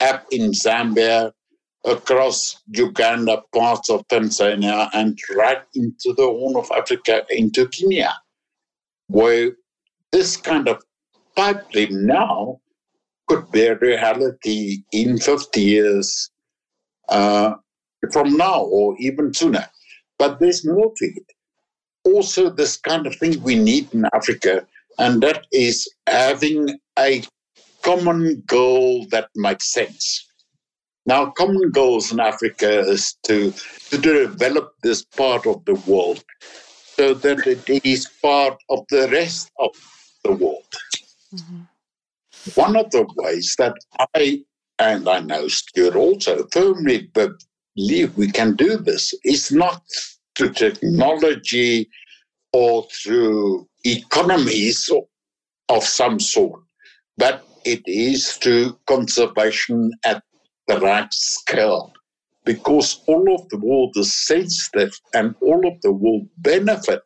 up 0.00 0.26
in 0.32 0.50
Zambia, 0.50 1.30
across 1.84 2.60
Uganda, 2.66 3.42
parts 3.54 3.90
of 3.90 4.04
Tanzania, 4.08 4.90
and 4.92 5.16
right 5.36 5.62
into 5.76 6.12
the 6.16 6.24
Horn 6.24 6.56
of 6.56 6.68
Africa, 6.76 7.24
into 7.30 7.68
Kenya, 7.68 8.12
where 9.06 9.52
this 10.10 10.36
kind 10.36 10.66
of 10.66 10.82
pipeline 11.36 12.06
now 12.06 12.58
could 13.28 13.48
be 13.52 13.66
a 13.66 13.78
reality 13.78 14.82
in 14.90 15.16
50 15.16 15.60
years 15.60 16.28
uh, 17.08 17.54
from 18.12 18.36
now 18.36 18.62
or 18.62 18.96
even 18.98 19.32
sooner. 19.32 19.64
But 20.18 20.40
there's 20.40 20.66
more 20.66 20.92
to 20.96 21.04
it. 21.04 21.26
Also, 22.04 22.50
this 22.50 22.76
kind 22.76 23.06
of 23.06 23.14
thing 23.16 23.40
we 23.42 23.54
need 23.54 23.92
in 23.94 24.04
Africa, 24.12 24.66
and 24.98 25.22
that 25.22 25.46
is 25.52 25.88
having 26.06 26.78
a 26.98 27.22
common 27.82 28.42
goal 28.46 29.06
that 29.10 29.28
makes 29.34 29.72
sense. 29.72 30.26
Now, 31.04 31.30
common 31.30 31.70
goals 31.70 32.12
in 32.12 32.20
Africa 32.20 32.80
is 32.80 33.16
to, 33.24 33.52
to 33.90 33.98
develop 33.98 34.74
this 34.82 35.04
part 35.04 35.46
of 35.46 35.64
the 35.64 35.74
world 35.86 36.24
so 36.96 37.14
that 37.14 37.46
it 37.46 37.84
is 37.84 38.08
part 38.22 38.56
of 38.70 38.84
the 38.90 39.08
rest 39.10 39.50
of 39.58 39.70
the 40.22 40.32
world. 40.32 40.72
Mm-hmm. 41.34 41.62
One 42.54 42.76
of 42.76 42.90
the 42.90 43.06
ways 43.16 43.54
that 43.58 43.74
I, 44.14 44.44
and 44.78 45.08
I 45.08 45.20
know 45.20 45.48
Stuart 45.48 45.96
also, 45.96 46.46
firmly 46.52 47.10
believe 47.14 48.16
we 48.16 48.30
can 48.30 48.54
do 48.54 48.76
this 48.76 49.14
is 49.24 49.50
not 49.50 49.82
through 50.36 50.52
technology 50.52 51.88
or 52.52 52.86
through 52.90 53.66
economies 53.84 54.88
of 55.68 55.84
some 55.84 56.20
sort, 56.20 56.60
but 57.16 57.44
it 57.64 57.82
is 57.86 58.36
to 58.38 58.78
conservation 58.86 59.90
at 60.04 60.22
the 60.68 60.78
right 60.80 61.12
scale 61.12 61.92
because 62.44 63.02
all 63.06 63.34
of 63.34 63.48
the 63.48 63.58
world 63.58 63.92
is 63.96 64.14
sensitive 64.14 64.98
and 65.14 65.34
all 65.40 65.66
of 65.66 65.80
the 65.82 65.92
world 65.92 66.26
benefit 66.38 67.02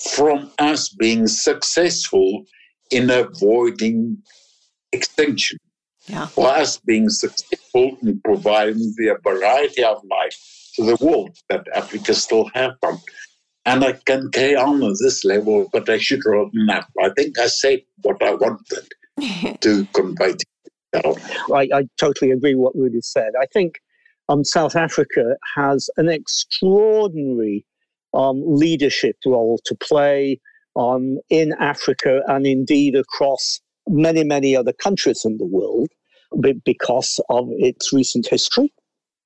from 0.00 0.50
us 0.58 0.88
being 0.88 1.26
successful 1.26 2.44
in 2.90 3.10
avoiding 3.10 4.18
extinction. 4.92 5.58
Yeah. 6.06 6.26
For 6.26 6.48
us 6.48 6.78
being 6.78 7.08
successful 7.08 7.96
in 8.02 8.20
providing 8.24 8.94
the 8.96 9.16
variety 9.22 9.84
of 9.84 10.02
life 10.10 10.59
to 10.76 10.84
the 10.84 11.04
world 11.04 11.36
that 11.48 11.66
Africa 11.74 12.14
still 12.14 12.50
has 12.54 12.72
from. 12.80 13.00
And 13.66 13.84
I 13.84 13.92
can 13.92 14.30
carry 14.30 14.56
on 14.56 14.82
at 14.82 14.96
this 15.00 15.24
level, 15.24 15.68
but 15.72 15.88
I 15.88 15.98
should 15.98 16.26
open 16.26 16.70
up. 16.70 16.88
I 17.02 17.10
think 17.10 17.38
I 17.38 17.46
said 17.46 17.80
what 18.02 18.22
I 18.22 18.34
wanted 18.34 18.88
to 19.60 19.86
convey 19.92 20.32
to 20.32 20.46
I, 21.54 21.68
I 21.72 21.84
totally 21.98 22.32
agree 22.32 22.54
with 22.54 22.62
what 22.62 22.74
Rudy 22.74 23.00
said. 23.00 23.32
I 23.40 23.46
think 23.46 23.80
um, 24.28 24.44
South 24.44 24.76
Africa 24.76 25.36
has 25.56 25.88
an 25.96 26.08
extraordinary 26.08 27.64
um, 28.14 28.42
leadership 28.44 29.16
role 29.24 29.60
to 29.66 29.74
play 29.76 30.40
um, 30.76 31.18
in 31.28 31.52
Africa 31.60 32.22
and 32.26 32.46
indeed 32.46 32.96
across 32.96 33.60
many, 33.88 34.24
many 34.24 34.56
other 34.56 34.72
countries 34.72 35.24
in 35.24 35.36
the 35.38 35.46
world 35.46 35.88
because 36.64 37.20
of 37.28 37.48
its 37.58 37.92
recent 37.92 38.26
history. 38.28 38.72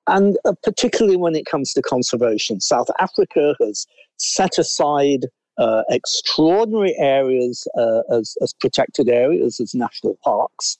And 0.07 0.37
uh, 0.45 0.53
particularly 0.63 1.17
when 1.17 1.35
it 1.35 1.45
comes 1.45 1.73
to 1.73 1.81
conservation, 1.81 2.61
South 2.61 2.89
Africa 2.99 3.55
has 3.61 3.85
set 4.17 4.57
aside 4.57 5.25
uh, 5.57 5.83
extraordinary 5.89 6.95
areas 6.99 7.67
uh, 7.77 8.01
as, 8.11 8.35
as 8.41 8.53
protected 8.59 9.09
areas, 9.09 9.59
as 9.59 9.73
national 9.73 10.17
parks. 10.23 10.77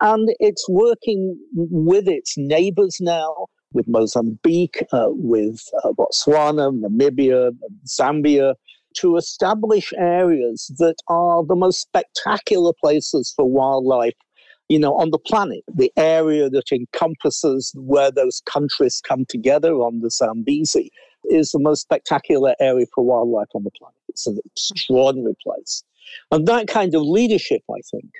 And 0.00 0.28
it's 0.38 0.68
working 0.68 1.38
with 1.54 2.08
its 2.08 2.36
neighbors 2.36 2.98
now, 3.00 3.46
with 3.72 3.88
Mozambique, 3.88 4.82
uh, 4.92 5.08
with 5.08 5.60
uh, 5.82 5.90
Botswana, 5.92 6.72
Namibia, 6.72 7.52
Zambia, 7.86 8.54
to 8.96 9.16
establish 9.16 9.92
areas 9.96 10.72
that 10.78 10.96
are 11.08 11.44
the 11.44 11.56
most 11.56 11.80
spectacular 11.80 12.72
places 12.80 13.32
for 13.34 13.44
wildlife 13.44 14.14
you 14.68 14.78
know, 14.78 14.94
on 14.94 15.10
the 15.10 15.18
planet, 15.18 15.64
the 15.74 15.92
area 15.96 16.50
that 16.50 16.72
encompasses 16.72 17.72
where 17.76 18.10
those 18.10 18.42
countries 18.46 19.00
come 19.06 19.24
together 19.28 19.74
on 19.74 20.00
the 20.00 20.10
Zambezi 20.10 20.90
is 21.24 21.50
the 21.50 21.58
most 21.58 21.82
spectacular 21.82 22.54
area 22.60 22.86
for 22.94 23.04
wildlife 23.04 23.48
on 23.54 23.64
the 23.64 23.70
planet. 23.78 23.96
It's 24.08 24.26
an 24.26 24.38
extraordinary 24.44 25.36
place. 25.42 25.82
And 26.30 26.46
that 26.46 26.68
kind 26.68 26.94
of 26.94 27.02
leadership, 27.02 27.62
I 27.70 27.80
think, 27.90 28.10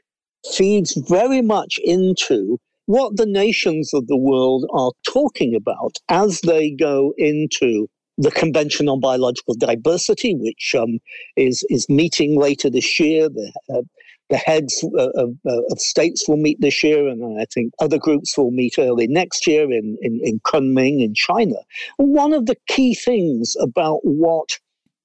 feeds 0.54 0.94
very 1.08 1.42
much 1.42 1.78
into 1.84 2.58
what 2.86 3.16
the 3.16 3.26
nations 3.26 3.92
of 3.92 4.06
the 4.06 4.16
world 4.16 4.64
are 4.72 4.92
talking 5.06 5.54
about 5.54 5.96
as 6.08 6.40
they 6.40 6.70
go 6.70 7.12
into 7.18 7.86
the 8.16 8.30
Convention 8.30 8.88
on 8.88 9.00
Biological 9.00 9.54
Diversity, 9.54 10.34
which 10.34 10.74
um, 10.76 10.98
is 11.36 11.64
is 11.70 11.88
meeting 11.88 12.38
later 12.38 12.68
this 12.68 12.98
year. 12.98 13.28
The, 13.28 13.52
uh, 13.72 13.82
the 14.30 14.36
heads 14.36 14.84
uh, 14.98 15.08
of, 15.14 15.34
uh, 15.46 15.62
of, 15.70 15.78
states 15.78 16.28
will 16.28 16.36
meet 16.36 16.60
this 16.60 16.82
year, 16.82 17.08
and 17.08 17.40
I 17.40 17.46
think 17.52 17.72
other 17.80 17.98
groups 17.98 18.36
will 18.36 18.50
meet 18.50 18.74
early 18.78 19.06
next 19.06 19.46
year 19.46 19.64
in, 19.64 19.96
in, 20.02 20.20
in 20.22 20.40
Kunming 20.40 21.02
in 21.02 21.14
China. 21.14 21.56
One 21.96 22.32
of 22.32 22.46
the 22.46 22.56
key 22.66 22.94
things 22.94 23.56
about 23.60 24.00
what 24.02 24.58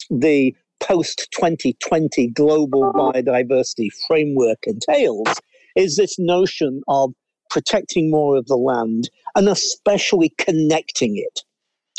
the 0.10 0.56
post 0.82 1.30
2020 1.34 2.28
global 2.30 2.92
biodiversity 2.94 3.90
framework 4.08 4.60
entails 4.68 5.28
is 5.76 5.96
this 5.96 6.20
notion 6.20 6.82
of 6.90 7.14
protecting 7.50 8.12
more 8.12 8.36
of 8.36 8.48
the 8.48 8.58
land 8.58 9.10
and 9.36 9.48
especially 9.48 10.34
connecting 10.38 11.18
it. 11.18 11.42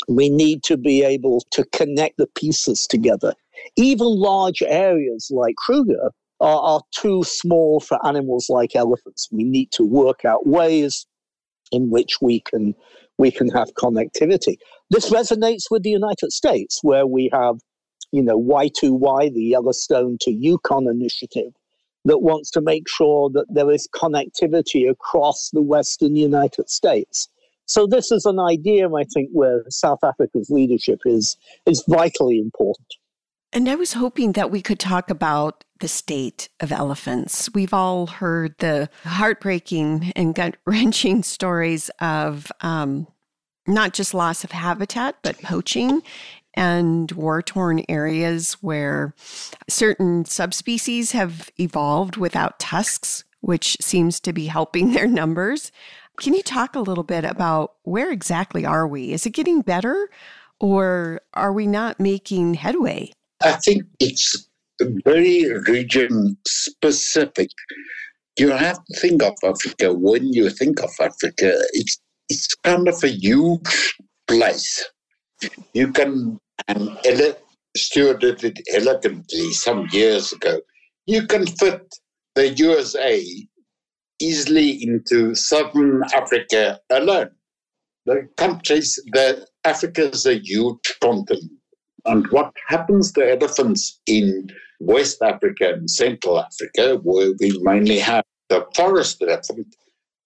We 0.07 0.29
need 0.29 0.61
to 0.63 0.77
be 0.77 1.03
able 1.03 1.41
to 1.51 1.63
connect 1.71 2.17
the 2.17 2.27
pieces 2.27 2.85
together. 2.85 3.33
Even 3.75 4.07
large 4.07 4.61
areas 4.61 5.31
like 5.33 5.55
Kruger 5.55 6.11
are, 6.39 6.59
are 6.59 6.81
too 6.91 7.23
small 7.23 7.79
for 7.79 7.97
animals 8.05 8.47
like 8.49 8.75
elephants. 8.75 9.27
We 9.31 9.43
need 9.43 9.71
to 9.73 9.83
work 9.83 10.25
out 10.25 10.47
ways 10.47 11.05
in 11.71 11.89
which 11.89 12.17
we 12.21 12.41
can 12.41 12.75
we 13.17 13.31
can 13.31 13.49
have 13.49 13.73
connectivity. 13.75 14.57
This 14.89 15.09
resonates 15.09 15.71
with 15.71 15.83
the 15.83 15.89
United 15.89 16.33
States, 16.33 16.79
where 16.83 17.07
we 17.07 17.29
have 17.31 17.55
you 18.15 18.23
know, 18.23 18.39
Y2Y, 18.39 19.33
the 19.33 19.43
Yellowstone 19.43 20.17
to 20.21 20.31
Yukon 20.31 20.87
initiative, 20.87 21.51
that 22.05 22.19
wants 22.19 22.49
to 22.51 22.61
make 22.61 22.87
sure 22.87 23.29
that 23.31 23.45
there 23.49 23.69
is 23.69 23.89
connectivity 23.93 24.89
across 24.89 25.49
the 25.51 25.61
Western 25.61 26.15
United 26.15 26.69
States. 26.69 27.27
So 27.65 27.85
this 27.85 28.13
is 28.13 28.25
an 28.25 28.39
idea, 28.39 28.87
I 28.89 29.03
think, 29.13 29.31
where 29.33 29.63
South 29.69 29.99
Africa's 30.01 30.49
leadership 30.49 30.99
is 31.05 31.35
is 31.65 31.83
vitally 31.89 32.39
important. 32.39 32.87
And 33.51 33.67
I 33.67 33.75
was 33.75 33.93
hoping 33.93 34.31
that 34.33 34.49
we 34.49 34.61
could 34.61 34.79
talk 34.79 35.09
about 35.09 35.64
the 35.79 35.87
state 35.87 36.49
of 36.59 36.71
elephants. 36.71 37.49
We've 37.53 37.73
all 37.73 38.07
heard 38.07 38.55
the 38.59 38.89
heartbreaking 39.03 40.13
and 40.15 40.33
gut 40.33 40.57
wrenching 40.65 41.23
stories 41.23 41.89
of 41.99 42.51
um, 42.61 43.07
not 43.67 43.93
just 43.93 44.13
loss 44.13 44.43
of 44.43 44.51
habitat, 44.51 45.17
but 45.21 45.41
poaching 45.41 46.01
and 46.53 47.11
war 47.11 47.41
torn 47.41 47.83
areas 47.89 48.53
where 48.61 49.13
certain 49.67 50.25
subspecies 50.25 51.11
have 51.11 51.49
evolved 51.59 52.17
without 52.17 52.59
tusks, 52.59 53.23
which 53.41 53.77
seems 53.81 54.19
to 54.21 54.33
be 54.33 54.45
helping 54.45 54.91
their 54.93 55.07
numbers. 55.07 55.71
Can 56.17 56.33
you 56.33 56.43
talk 56.43 56.75
a 56.75 56.79
little 56.79 57.03
bit 57.03 57.25
about 57.25 57.73
where 57.83 58.11
exactly 58.11 58.65
are 58.65 58.87
we? 58.87 59.11
Is 59.11 59.25
it 59.25 59.31
getting 59.31 59.61
better 59.61 60.09
or 60.59 61.19
are 61.33 61.51
we 61.51 61.67
not 61.67 61.99
making 61.99 62.53
headway? 62.53 63.11
I 63.43 63.53
think 63.53 63.83
it's 63.99 64.44
very 65.05 65.51
region 65.67 66.37
specific. 66.47 67.49
You 68.39 68.51
have 68.51 68.77
to 68.77 68.99
think 68.99 69.23
of 69.23 69.33
Africa 69.43 69.93
when 69.93 70.33
you 70.33 70.49
think 70.49 70.81
of 70.83 70.91
Africa, 71.01 71.53
it's 71.73 71.99
it's 72.29 72.55
kind 72.63 72.87
of 72.87 73.03
a 73.03 73.09
huge 73.09 73.95
place. 74.27 74.85
You 75.73 75.91
can 75.93 76.39
and 76.67 76.89
ele- 77.05 77.37
Stuart 77.77 78.21
did 78.21 78.43
it 78.43 78.59
elegantly 78.73 79.51
some 79.53 79.87
years 79.91 80.33
ago. 80.33 80.61
You 81.07 81.27
can 81.27 81.47
fit 81.47 81.81
the 82.35 82.49
USA 82.49 83.23
easily 84.21 84.83
into 84.83 85.35
southern 85.35 86.03
Africa 86.13 86.79
alone. 86.91 87.31
The 88.05 88.27
countries, 88.37 88.99
the 89.13 89.47
Africa 89.65 90.09
is 90.11 90.25
a 90.27 90.35
huge 90.39 90.95
continent. 91.01 91.51
And 92.05 92.27
what 92.31 92.51
happens 92.67 93.11
to 93.13 93.31
elephants 93.31 93.99
in 94.05 94.49
West 94.79 95.21
Africa 95.21 95.73
and 95.73 95.89
Central 95.89 96.39
Africa, 96.39 96.99
where 97.01 97.33
we 97.39 97.59
mainly 97.63 97.99
have 97.99 98.23
the 98.49 98.65
forest 98.75 99.21
elephant, 99.21 99.75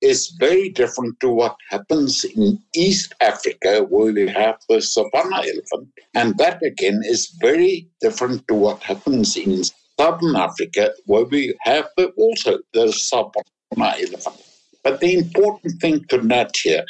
is 0.02 0.36
very 0.40 0.70
different 0.70 1.20
to 1.20 1.30
what 1.30 1.56
happens 1.70 2.24
in 2.24 2.60
East 2.74 3.14
Africa, 3.22 3.86
where 3.90 4.14
we 4.14 4.28
have 4.28 4.58
the 4.70 4.82
savanna 4.82 5.38
elephant. 5.38 5.90
And 6.16 6.38
that 6.38 6.62
again 6.64 7.02
is 7.04 7.36
very 7.42 7.90
different 8.02 8.48
to 8.48 8.56
what 8.56 8.82
happens 8.82 9.36
in 9.36 9.64
Southern 10.00 10.36
Africa, 10.36 10.92
where 11.06 11.26
we 11.26 11.56
have 11.64 11.88
the, 11.98 12.08
also 12.18 12.60
the 12.74 12.92
savanna 12.92 13.96
elephant. 14.00 14.42
But 14.84 15.02
the 15.02 15.16
important 15.16 15.82
thing 15.82 16.06
to 16.10 16.22
note 16.22 16.56
here 16.56 16.86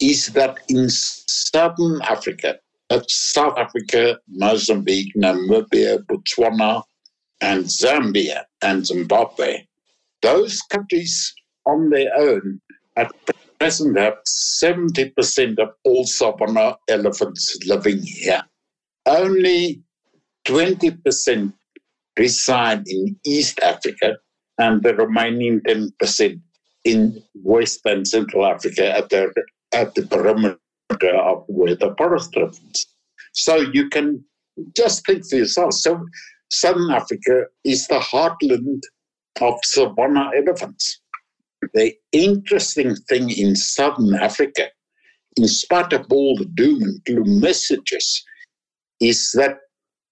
is 0.00 0.28
that 0.28 0.58
in 0.68 0.88
southern 0.90 2.00
Africa, 2.02 2.58
that's 2.88 3.32
South 3.32 3.58
Africa, 3.58 4.18
Mozambique, 4.28 5.12
Namibia, 5.16 5.98
Botswana, 6.04 6.82
and 7.40 7.64
Zambia 7.64 8.44
and 8.62 8.86
Zimbabwe, 8.86 9.64
those 10.22 10.60
countries 10.70 11.34
on 11.66 11.90
their 11.90 12.10
own 12.16 12.60
at 12.96 13.12
present 13.58 13.98
have 13.98 14.18
70% 14.26 15.58
of 15.58 15.70
all 15.84 16.04
savanna 16.04 16.76
elephants 16.88 17.58
living 17.66 18.00
here. 18.02 18.42
Only 19.06 19.82
20% 20.46 21.52
reside 22.18 22.82
in 22.86 23.16
East 23.24 23.60
Africa 23.60 24.16
and 24.58 24.82
the 24.82 24.94
remaining 24.94 25.60
10% 25.60 26.40
in 26.84 27.22
West 27.34 27.80
and 27.84 28.06
Central 28.08 28.46
Africa 28.46 28.96
at 28.96 29.08
the, 29.10 29.32
at 29.72 29.94
the 29.94 30.06
perimeter 30.06 30.58
Uh, 30.90 31.06
of 31.22 31.44
where 31.48 31.76
the 31.76 31.94
forest 31.98 32.34
happens. 32.34 32.86
So 33.32 33.56
you 33.56 33.90
can 33.90 34.24
just 34.74 35.04
think 35.04 35.28
for 35.28 35.36
yourself. 35.36 35.74
So 35.74 36.04
Southern 36.50 36.90
Africa 36.90 37.44
is 37.62 37.86
the 37.88 37.98
heartland 37.98 38.80
of 39.40 39.54
savanna 39.64 40.30
elephants. 40.34 41.00
The 41.74 41.94
interesting 42.12 42.96
thing 43.08 43.30
in 43.30 43.54
Southern 43.54 44.14
Africa, 44.14 44.68
in 45.36 45.46
spite 45.46 45.92
of 45.92 46.06
all 46.10 46.36
the 46.38 46.46
doom 46.46 46.82
and 46.82 47.04
gloom 47.04 47.40
messages, 47.40 48.24
is 48.98 49.30
that 49.34 49.58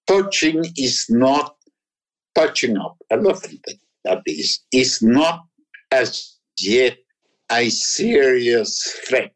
poaching 0.06 0.66
is 0.76 1.06
not 1.08 1.56
poaching 2.34 2.76
up 2.76 2.96
elephant, 3.10 3.64
that 4.04 4.22
is, 4.26 4.60
is 4.72 5.00
not 5.00 5.40
as 5.90 6.36
yet 6.60 6.98
a 7.50 7.70
serious 7.70 8.82
threat. 9.08 9.32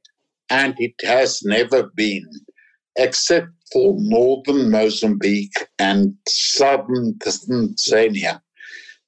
And 0.50 0.74
it 0.78 0.94
has 1.04 1.42
never 1.44 1.84
been, 1.94 2.28
except 2.96 3.48
for 3.72 3.94
northern 3.98 4.70
Mozambique 4.70 5.68
and 5.78 6.14
southern 6.28 7.14
Tanzania. 7.14 8.40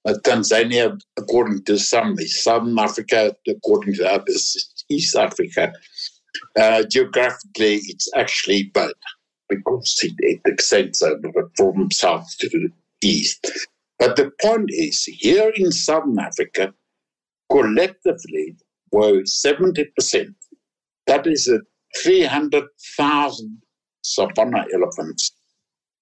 Uh, 0.05 0.15
Tanzania, 0.25 1.01
according 1.17 1.65
to 1.65 1.79
some, 1.79 2.17
is 2.19 2.43
southern 2.43 2.79
Africa, 2.79 3.35
according 3.49 3.95
to 3.95 4.11
others, 4.11 4.85
East 4.89 5.17
Africa. 5.17 5.73
Uh, 6.59 6.83
geographically, 6.91 7.81
it's 7.87 8.09
actually 8.17 8.65
both 8.75 8.93
because 9.49 9.99
it, 10.03 10.15
it 10.19 10.41
extends 10.47 11.03
over 11.03 11.51
from 11.57 11.91
south 11.91 12.27
to 12.41 12.69
east. 13.03 13.51
But 13.99 14.17
the 14.17 14.33
point 14.41 14.71
is, 14.73 15.05
here 15.05 15.53
in 15.55 15.71
southern 15.71 16.19
Africa, 16.19 16.75
collectively, 17.51 18.57
were 18.91 19.23
70%. 19.23 20.35
That 21.13 21.27
is 21.27 21.47
a 21.47 21.61
300,000 22.03 23.63
savanna 24.03 24.65
elephants. 24.73 25.33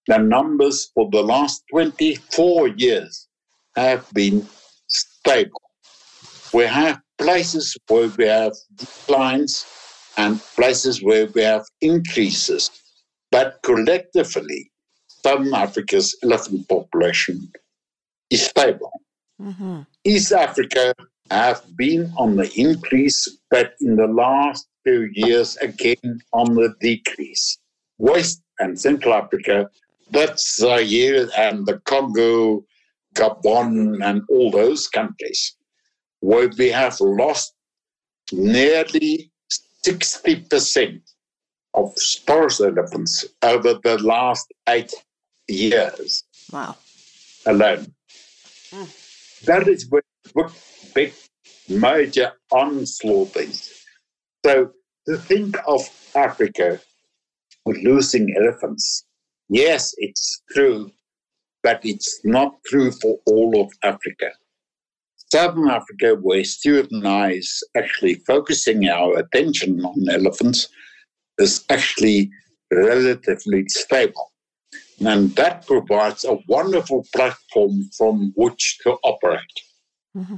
The 0.07 0.18
numbers 0.18 0.92
for 0.94 1.11
the 1.11 1.20
last 1.20 1.64
24 1.73 2.68
years 2.68 3.27
have 3.75 4.09
been 4.12 4.46
stable. 4.87 5.62
We 6.55 6.62
have 6.62 7.01
places 7.18 7.77
where 7.88 8.07
we 8.16 8.27
have 8.27 8.53
declines 8.77 9.66
and 10.16 10.40
places 10.55 11.03
where 11.03 11.27
we 11.27 11.42
have 11.42 11.64
increases. 11.81 12.70
But 13.33 13.59
collectively, 13.64 14.70
Southern 15.25 15.55
Africa's 15.55 16.16
elephant 16.23 16.68
population 16.68 17.51
is 18.31 18.46
stable. 18.46 18.92
Mm-hmm. 19.42 19.81
East 20.05 20.31
Africa 20.31 20.94
have 21.33 21.64
been 21.77 22.12
on 22.16 22.37
the 22.37 22.49
increase, 22.55 23.27
but 23.51 23.73
in 23.81 23.96
the 23.96 24.07
last 24.07 24.68
few 24.85 25.09
years, 25.12 25.57
again 25.59 26.21
on 26.33 26.55
the 26.55 26.75
decrease. 26.81 27.59
West 27.99 28.43
and 28.59 28.79
Central 28.81 29.14
Africa, 29.14 29.71
that's 30.11 30.57
Zaire 30.57 31.29
and 31.37 31.66
the 31.66 31.79
Congo, 31.85 32.64
Gabon, 33.14 34.05
and 34.05 34.23
all 34.29 34.51
those 34.51 34.88
countries, 34.88 35.57
where 36.21 36.51
we 36.59 36.69
have 36.69 37.01
lost 37.01 37.55
nearly 38.33 39.31
60% 39.87 41.01
of 41.75 41.93
forest 42.27 42.61
elephants 42.61 43.25
over 43.43 43.75
the 43.83 43.99
last 44.03 44.53
eight 44.69 44.93
years. 45.49 46.25
Wow. 46.53 46.77
Alone. 47.47 47.93
Mm. 48.71 49.45
That 49.45 49.69
is 49.69 49.88
where 49.88 50.03
big 50.95 51.12
major 51.69 52.33
onslaught 52.51 53.37
is. 53.37 53.80
So 54.44 54.70
to 55.07 55.16
think 55.16 55.57
of 55.66 55.83
Africa 56.14 56.81
losing 57.66 58.35
elephants. 58.37 59.05
Yes, 59.48 59.94
it's 59.98 60.42
true, 60.50 60.90
but 61.62 61.81
it's 61.85 62.20
not 62.24 62.55
true 62.66 62.92
for 62.92 63.18
all 63.26 63.61
of 63.61 63.70
Africa. 63.83 64.31
Southern 65.33 65.68
Africa, 65.68 66.16
where 66.20 66.44
Stuart 66.44 66.90
and 66.90 67.07
I 67.07 67.33
is 67.33 67.62
actually 67.76 68.16
focusing 68.26 68.88
our 68.88 69.18
attention 69.18 69.81
on 69.85 70.09
elephants, 70.11 70.68
is 71.38 71.64
actually 71.70 72.31
relatively 72.72 73.64
stable. 73.68 74.33
And 75.00 75.35
that 75.37 75.66
provides 75.66 76.24
a 76.24 76.38
wonderful 76.46 77.07
platform 77.14 77.88
from 77.96 78.33
which 78.37 78.79
to 78.83 78.98
operate. 79.03 79.40
Mm-hmm. 80.16 80.37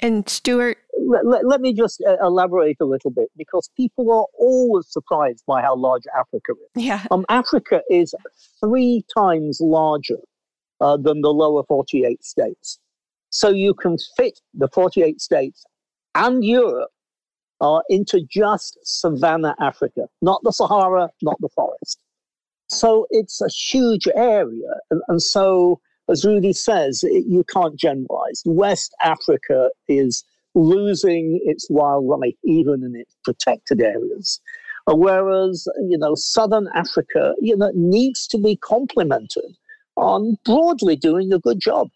And 0.00 0.28
Stuart, 0.28 0.78
let, 0.98 1.46
let, 1.46 1.60
me 1.60 1.72
just 1.72 2.02
uh, 2.06 2.16
elaborate 2.22 2.76
a 2.80 2.84
little 2.84 3.10
bit 3.10 3.28
because 3.36 3.70
people 3.76 4.10
are 4.12 4.26
always 4.38 4.86
surprised 4.88 5.44
by 5.46 5.62
how 5.62 5.76
large 5.76 6.02
Africa 6.18 6.52
is. 6.52 6.84
Yeah. 6.84 7.04
Um, 7.10 7.24
Africa 7.28 7.82
is 7.90 8.14
three 8.60 9.04
times 9.16 9.58
larger 9.60 10.18
uh, 10.80 10.96
than 10.96 11.20
the 11.22 11.30
lower 11.30 11.62
48 11.64 12.24
states. 12.24 12.78
So 13.30 13.48
you 13.48 13.74
can 13.74 13.96
fit 14.16 14.40
the 14.54 14.68
48 14.68 15.20
states 15.20 15.64
and 16.14 16.44
Europe 16.44 16.90
uh, 17.60 17.80
into 17.88 18.20
just 18.28 18.78
savanna 18.82 19.54
Africa, 19.60 20.02
not 20.20 20.42
the 20.42 20.52
Sahara, 20.52 21.08
not 21.22 21.36
the 21.40 21.48
forest. 21.54 21.98
So 22.68 23.06
it's 23.10 23.40
a 23.40 23.48
huge 23.48 24.08
area. 24.14 24.74
And, 24.90 25.00
and 25.08 25.22
so 25.22 25.80
as 26.08 26.24
Rudy 26.24 26.52
says, 26.52 27.02
it, 27.04 27.24
you 27.28 27.44
can't 27.44 27.78
generalize. 27.78 28.42
West 28.44 28.94
Africa 29.02 29.70
is 29.88 30.24
losing 30.54 31.40
its 31.44 31.68
wildlife 31.70 32.34
even 32.44 32.82
in 32.84 32.94
its 32.96 33.16
protected 33.24 33.80
areas. 33.80 34.40
Uh, 34.86 34.94
whereas, 34.96 35.66
you 35.88 35.96
know, 35.96 36.14
Southern 36.14 36.68
Africa, 36.74 37.34
you 37.40 37.56
know, 37.56 37.70
needs 37.74 38.26
to 38.26 38.38
be 38.38 38.56
complemented 38.56 39.56
on 39.96 40.36
broadly 40.44 40.96
doing 40.96 41.32
a 41.32 41.38
good 41.38 41.60
job. 41.60 41.88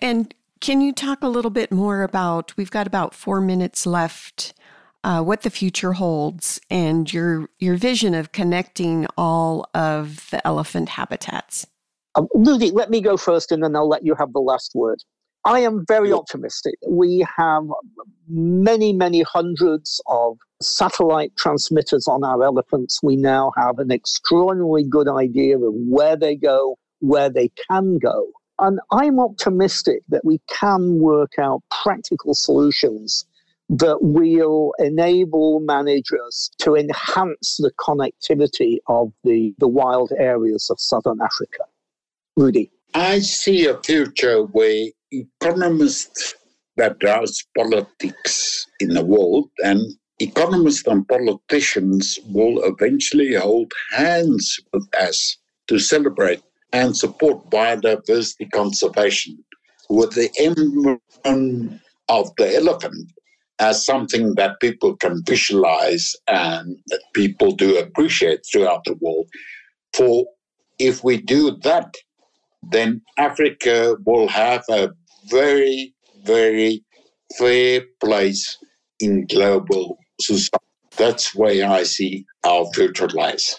And 0.00 0.34
can 0.60 0.80
you 0.80 0.92
talk 0.92 1.22
a 1.22 1.28
little 1.28 1.50
bit 1.50 1.70
more 1.70 2.02
about, 2.02 2.56
we've 2.56 2.70
got 2.70 2.86
about 2.86 3.14
four 3.14 3.40
minutes 3.40 3.86
left, 3.86 4.54
uh, 5.04 5.22
what 5.22 5.42
the 5.42 5.50
future 5.50 5.92
holds 5.92 6.60
and 6.70 7.12
your, 7.12 7.48
your 7.58 7.76
vision 7.76 8.14
of 8.14 8.32
connecting 8.32 9.06
all 9.16 9.68
of 9.74 10.28
the 10.30 10.44
elephant 10.46 10.88
habitats? 10.88 11.66
Um, 12.16 12.28
let 12.34 12.90
me 12.90 13.00
go 13.00 13.16
first 13.16 13.52
and 13.52 13.62
then 13.62 13.76
I'll 13.76 13.88
let 13.88 14.04
you 14.04 14.14
have 14.14 14.32
the 14.32 14.40
last 14.40 14.72
word. 14.74 15.02
I 15.44 15.60
am 15.60 15.84
very 15.86 16.12
optimistic. 16.12 16.74
We 16.88 17.26
have 17.36 17.64
many, 18.28 18.94
many 18.94 19.22
hundreds 19.22 20.00
of 20.06 20.38
satellite 20.62 21.36
transmitters 21.36 22.08
on 22.08 22.24
our 22.24 22.42
elephants. 22.42 23.00
We 23.02 23.16
now 23.16 23.52
have 23.56 23.78
an 23.78 23.90
extraordinarily 23.90 24.84
good 24.84 25.08
idea 25.08 25.58
of 25.58 25.74
where 25.74 26.16
they 26.16 26.34
go, 26.34 26.78
where 27.00 27.28
they 27.28 27.50
can 27.70 27.98
go. 27.98 28.28
And 28.58 28.80
I'm 28.90 29.20
optimistic 29.20 30.02
that 30.08 30.24
we 30.24 30.40
can 30.48 30.98
work 30.98 31.32
out 31.38 31.62
practical 31.82 32.34
solutions 32.34 33.26
that 33.68 33.98
will 34.00 34.72
enable 34.78 35.60
managers 35.60 36.50
to 36.58 36.74
enhance 36.74 37.56
the 37.58 37.72
connectivity 37.78 38.78
of 38.86 39.12
the, 39.24 39.54
the 39.58 39.68
wild 39.68 40.12
areas 40.18 40.68
of 40.70 40.78
southern 40.80 41.20
Africa. 41.20 41.64
Rudy? 42.36 42.70
I 42.94 43.18
see 43.20 43.66
a 43.66 43.76
future 43.82 44.44
where 44.44 44.86
economists 45.20 46.34
that 46.76 46.98
drives 46.98 47.46
politics 47.56 48.66
in 48.80 48.90
the 48.90 49.04
world 49.04 49.48
and 49.64 49.80
economists 50.20 50.86
and 50.86 51.06
politicians 51.08 52.18
will 52.26 52.62
eventually 52.64 53.34
hold 53.34 53.72
hands 53.90 54.58
with 54.72 54.86
us 55.00 55.36
to 55.68 55.78
celebrate 55.78 56.42
and 56.72 56.96
support 56.96 57.48
biodiversity 57.50 58.50
conservation 58.52 59.36
with 59.88 60.12
the 60.12 60.30
emblem 60.38 61.80
of 62.08 62.30
the 62.36 62.56
elephant 62.56 63.10
as 63.60 63.84
something 63.86 64.34
that 64.34 64.58
people 64.60 64.96
can 64.96 65.22
visualize 65.24 66.16
and 66.26 66.76
that 66.88 67.00
people 67.14 67.52
do 67.52 67.78
appreciate 67.78 68.40
throughout 68.50 68.82
the 68.84 68.94
world. 69.00 69.28
For 69.92 70.24
if 70.78 71.04
we 71.04 71.18
do 71.20 71.52
that, 71.62 71.94
then 72.70 73.02
Africa 73.16 73.96
will 74.04 74.28
have 74.28 74.64
a 74.68 74.90
very, 75.28 75.94
very 76.24 76.84
fair 77.38 77.82
place 78.00 78.56
in 79.00 79.26
global 79.26 79.98
society. 80.20 80.64
that's 80.96 81.34
where 81.34 81.68
I 81.68 81.82
see 81.82 82.24
our 82.44 82.66
future 82.72 83.08
lies. 83.08 83.56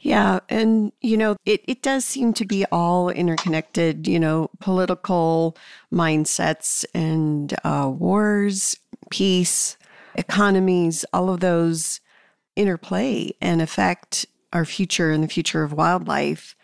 Yeah. 0.00 0.40
And, 0.48 0.92
you 1.00 1.16
know, 1.16 1.36
it, 1.44 1.62
it 1.66 1.82
does 1.82 2.04
seem 2.04 2.32
to 2.34 2.44
be 2.44 2.64
all 2.70 3.08
interconnected, 3.08 4.06
you 4.06 4.20
know, 4.20 4.50
political 4.60 5.56
mindsets 5.92 6.84
and 6.94 7.54
uh, 7.64 7.90
wars, 7.92 8.76
peace, 9.10 9.76
economies, 10.14 11.04
all 11.12 11.30
of 11.30 11.40
those 11.40 12.00
interplay 12.56 13.32
and 13.40 13.60
affect 13.60 14.26
our 14.52 14.64
future 14.64 15.10
and 15.10 15.24
the 15.24 15.28
future 15.28 15.62
of 15.62 15.72
wildlife. 15.72 16.54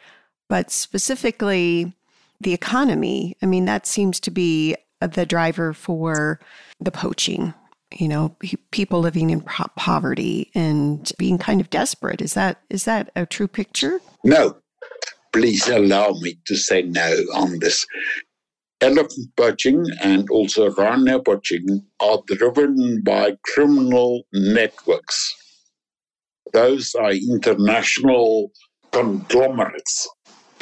But 0.48 0.70
specifically, 0.70 1.94
the 2.42 2.54
economy, 2.54 3.36
I 3.42 3.46
mean, 3.46 3.64
that 3.66 3.86
seems 3.86 4.20
to 4.20 4.30
be 4.30 4.76
uh, 5.00 5.06
the 5.06 5.26
driver 5.26 5.72
for 5.72 6.40
the 6.80 6.90
poaching 6.90 7.54
you 7.98 8.08
know 8.08 8.34
people 8.70 9.00
living 9.00 9.30
in 9.30 9.40
po- 9.40 9.70
poverty 9.76 10.50
and 10.54 11.12
being 11.18 11.38
kind 11.38 11.60
of 11.60 11.70
desperate. 11.70 12.20
Is 12.20 12.34
that 12.34 12.60
is 12.70 12.84
that 12.84 13.10
a 13.16 13.26
true 13.26 13.48
picture? 13.48 14.00
No. 14.24 14.56
Please 15.32 15.66
allow 15.68 16.12
me 16.20 16.38
to 16.46 16.56
say 16.56 16.82
no 16.82 17.10
on 17.34 17.58
this. 17.60 17.86
Elephant 18.82 19.28
poaching 19.36 19.86
and 20.02 20.28
also 20.28 20.70
rhino 20.72 21.20
poaching 21.20 21.86
are 22.00 22.20
driven 22.26 23.02
by 23.02 23.36
criminal 23.44 24.24
networks. 24.32 25.34
Those 26.52 26.94
are 26.94 27.12
international 27.12 28.50
conglomerates 28.90 30.06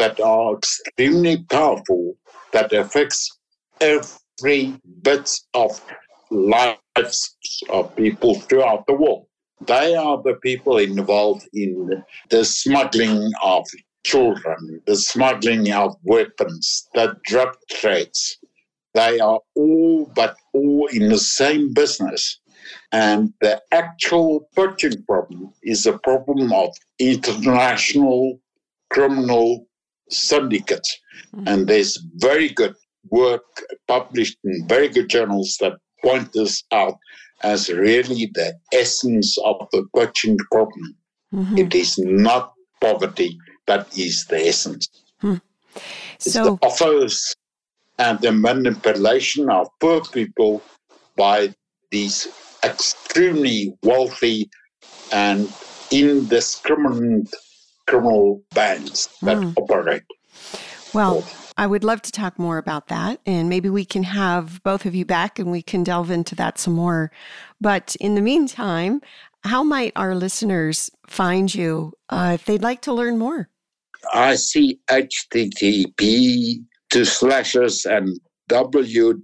that 0.00 0.18
are 0.18 0.56
extremely 0.56 1.44
powerful 1.50 2.16
that 2.52 2.72
affects 2.72 3.36
every 3.82 4.74
bit 5.02 5.30
of 5.52 5.78
lives 6.30 7.36
of 7.68 7.94
people 7.96 8.34
throughout 8.34 8.86
the 8.86 8.94
world. 8.94 9.26
They 9.66 9.94
are 9.94 10.22
the 10.22 10.36
people 10.42 10.78
involved 10.78 11.46
in 11.52 12.02
the 12.30 12.46
smuggling 12.46 13.30
of 13.44 13.66
children, 14.02 14.80
the 14.86 14.96
smuggling 14.96 15.70
of 15.70 15.96
weapons, 16.04 16.88
the 16.94 17.14
drug 17.26 17.54
trades. 17.68 18.38
They 18.94 19.20
are 19.20 19.40
all 19.54 20.10
but 20.14 20.34
all 20.54 20.88
in 20.90 21.10
the 21.10 21.18
same 21.18 21.74
business. 21.74 22.40
And 22.90 23.34
the 23.42 23.60
actual 23.70 24.48
poaching 24.56 25.02
problem 25.06 25.52
is 25.62 25.84
a 25.84 25.98
problem 25.98 26.54
of 26.54 26.70
international 26.98 28.40
criminal 28.88 29.66
syndicates. 30.10 30.98
Mm-hmm. 31.34 31.48
And 31.48 31.66
there's 31.66 31.98
very 32.16 32.48
good 32.48 32.74
work 33.10 33.44
published 33.88 34.38
in 34.44 34.66
very 34.68 34.88
good 34.88 35.08
journals 35.08 35.56
that 35.60 35.74
point 36.02 36.32
this 36.32 36.62
out 36.72 36.96
as 37.42 37.68
really 37.70 38.30
the 38.34 38.54
essence 38.72 39.36
of 39.44 39.66
the 39.72 39.84
poaching 39.94 40.36
problem. 40.50 40.96
Mm-hmm. 41.32 41.58
It 41.58 41.74
is 41.74 41.98
not 41.98 42.52
poverty 42.80 43.38
that 43.66 43.86
is 43.96 44.26
the 44.26 44.48
essence. 44.48 44.88
Hmm. 45.20 45.36
It's 46.16 46.34
the 46.34 46.58
offers 46.62 47.34
and 47.98 48.18
the 48.20 48.32
manipulation 48.32 49.48
of 49.48 49.68
poor 49.80 50.00
people 50.02 50.62
by 51.16 51.54
these 51.90 52.28
extremely 52.64 53.74
wealthy 53.82 54.50
and 55.12 55.52
indiscriminate 55.90 57.32
criminal 57.90 58.42
bands 58.54 59.08
that 59.22 59.36
mm. 59.36 59.52
operate. 59.56 60.02
Well, 60.94 61.24
I 61.56 61.66
would 61.66 61.84
love 61.84 62.00
to 62.02 62.12
talk 62.12 62.38
more 62.38 62.58
about 62.58 62.88
that. 62.88 63.20
And 63.26 63.48
maybe 63.48 63.68
we 63.68 63.84
can 63.84 64.04
have 64.04 64.62
both 64.62 64.86
of 64.86 64.94
you 64.94 65.04
back 65.04 65.38
and 65.38 65.50
we 65.50 65.60
can 65.62 65.82
delve 65.82 66.10
into 66.10 66.34
that 66.36 66.58
some 66.58 66.74
more. 66.74 67.10
But 67.60 67.96
in 68.00 68.14
the 68.14 68.22
meantime, 68.22 69.00
how 69.44 69.62
might 69.62 69.92
our 69.96 70.14
listeners 70.14 70.90
find 71.06 71.54
you 71.54 71.92
uh, 72.08 72.32
if 72.34 72.44
they'd 72.44 72.62
like 72.62 72.82
to 72.82 72.92
learn 72.92 73.18
more? 73.18 73.48
I 74.14 74.36
see 74.36 74.78
HTTP 74.88 76.64
to 76.90 77.04
slashes 77.04 77.84
and 77.84 78.18
www.ceru, 78.48 79.16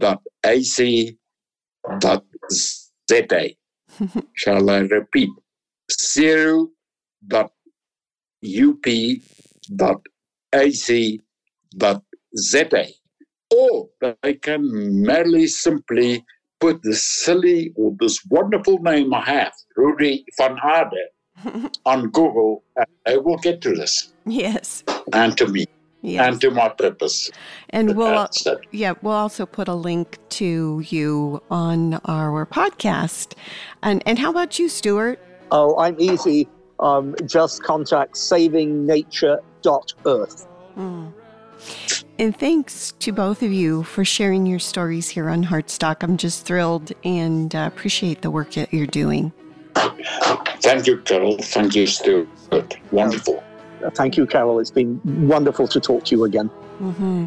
C-E-R-U, 0.00 0.04
dot 0.04 0.22
dot 0.22 0.22
ac 0.44 1.18
dot 1.98 2.24
za. 2.50 3.56
Shall 4.34 4.70
I 4.70 4.78
repeat? 4.78 5.30
ceru 5.90 6.68
dot 7.26 7.50
up 8.42 8.86
dot 9.76 10.00
ac 10.52 11.20
dot 11.76 12.02
za. 12.34 12.64
Or 13.54 13.88
they 14.00 14.34
can 14.34 14.62
merely 15.02 15.46
simply 15.46 16.24
put 16.58 16.82
this 16.82 17.04
silly 17.04 17.72
or 17.76 17.94
this 18.00 18.18
wonderful 18.28 18.78
name 18.78 19.14
I 19.14 19.20
have, 19.20 19.52
Rudy 19.76 20.24
van 20.36 20.56
Aarde, 20.56 21.70
on 21.86 22.10
Google, 22.10 22.64
and 22.76 22.86
they 23.04 23.18
will 23.18 23.38
get 23.38 23.60
to 23.62 23.74
this. 23.74 24.12
Yes. 24.24 24.82
And 25.12 25.36
to 25.36 25.46
me 25.46 25.66
yes. 26.02 26.26
and 26.26 26.40
to 26.40 26.50
my 26.50 26.68
purpose. 26.68 27.30
And 27.70 27.96
we'll 27.96 28.28
yeah, 28.72 28.94
we'll 29.02 29.14
also 29.14 29.46
put 29.46 29.68
a 29.68 29.74
link 29.74 30.18
to 30.30 30.82
you 30.86 31.40
on 31.50 31.94
our 32.04 32.44
podcast. 32.46 33.34
And 33.82 34.02
and 34.06 34.18
how 34.18 34.30
about 34.30 34.58
you, 34.58 34.68
Stuart? 34.68 35.20
Oh, 35.50 35.78
I'm 35.78 36.00
easy. 36.00 36.48
Um, 36.80 37.14
just 37.24 37.62
contact 37.62 38.14
savingnature.earth. 38.14 40.48
Mm. 40.76 41.12
And 42.18 42.38
thanks 42.38 42.92
to 43.00 43.12
both 43.12 43.42
of 43.42 43.52
you 43.52 43.82
for 43.82 44.04
sharing 44.04 44.46
your 44.46 44.58
stories 44.58 45.08
here 45.08 45.28
on 45.28 45.44
Heartstock. 45.44 46.02
I'm 46.02 46.16
just 46.16 46.46
thrilled 46.46 46.92
and 47.04 47.54
uh, 47.54 47.70
appreciate 47.72 48.22
the 48.22 48.30
work 48.30 48.52
that 48.52 48.72
you're 48.72 48.86
doing. 48.86 49.32
Thank 49.74 50.86
you, 50.86 50.98
Carol. 50.98 51.38
Thank 51.38 51.74
you, 51.74 51.86
Stuart. 51.86 52.76
Wonderful. 52.90 53.42
Thank 53.94 54.16
you, 54.16 54.26
Carol. 54.26 54.58
It's 54.58 54.70
been 54.70 55.00
wonderful 55.28 55.68
to 55.68 55.80
talk 55.80 56.04
to 56.06 56.16
you 56.16 56.24
again. 56.24 56.48
Mm-hmm. 56.80 57.26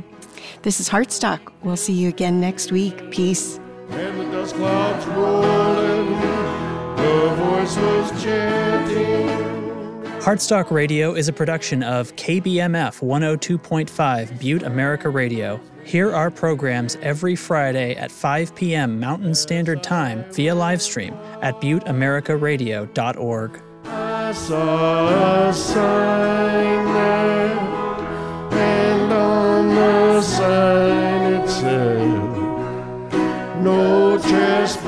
This 0.61 0.79
is 0.79 0.89
Heartstock. 0.89 1.39
We'll 1.63 1.77
see 1.77 1.93
you 1.93 2.09
again 2.09 2.39
next 2.39 2.71
week. 2.71 3.11
Peace. 3.11 3.59
And 3.89 4.19
the 4.19 4.25
dust 4.25 4.55
clouds 4.55 5.05
rolling, 5.07 6.11
the 6.95 7.35
voices 7.35 8.23
chanting. 8.23 9.29
Heartstock 10.21 10.69
Radio 10.69 11.15
is 11.15 11.27
a 11.27 11.33
production 11.33 11.81
of 11.81 12.15
KBMF 12.15 13.01
102.5 13.01 14.39
Butte 14.39 14.63
America 14.63 15.09
Radio. 15.09 15.59
Hear 15.85 16.13
our 16.13 16.29
programs 16.29 16.97
every 16.97 17.35
Friday 17.35 17.95
at 17.95 18.11
5 18.11 18.53
p.m. 18.53 18.99
Mountain 18.99 19.33
Standard 19.33 19.81
Time 19.81 20.23
via 20.33 20.53
livestream 20.53 21.17
at 21.41 21.59
butteamericaradio.org. 21.61 23.61
I 24.29 24.31
saw 24.31 25.49
a 25.49 25.51
sign 25.51 26.85
there, 26.93 27.57
and 28.51 29.11
on 29.11 29.69
the 29.69 30.21
sign 30.21 31.33
it 31.33 31.49
said, 31.49 31.97
No 33.63 34.19
trespassing, 34.19 34.85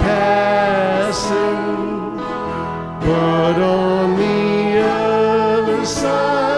but 2.99 3.57
on 3.59 4.15
the 4.15 4.79
other 4.83 5.85
side. 5.87 6.50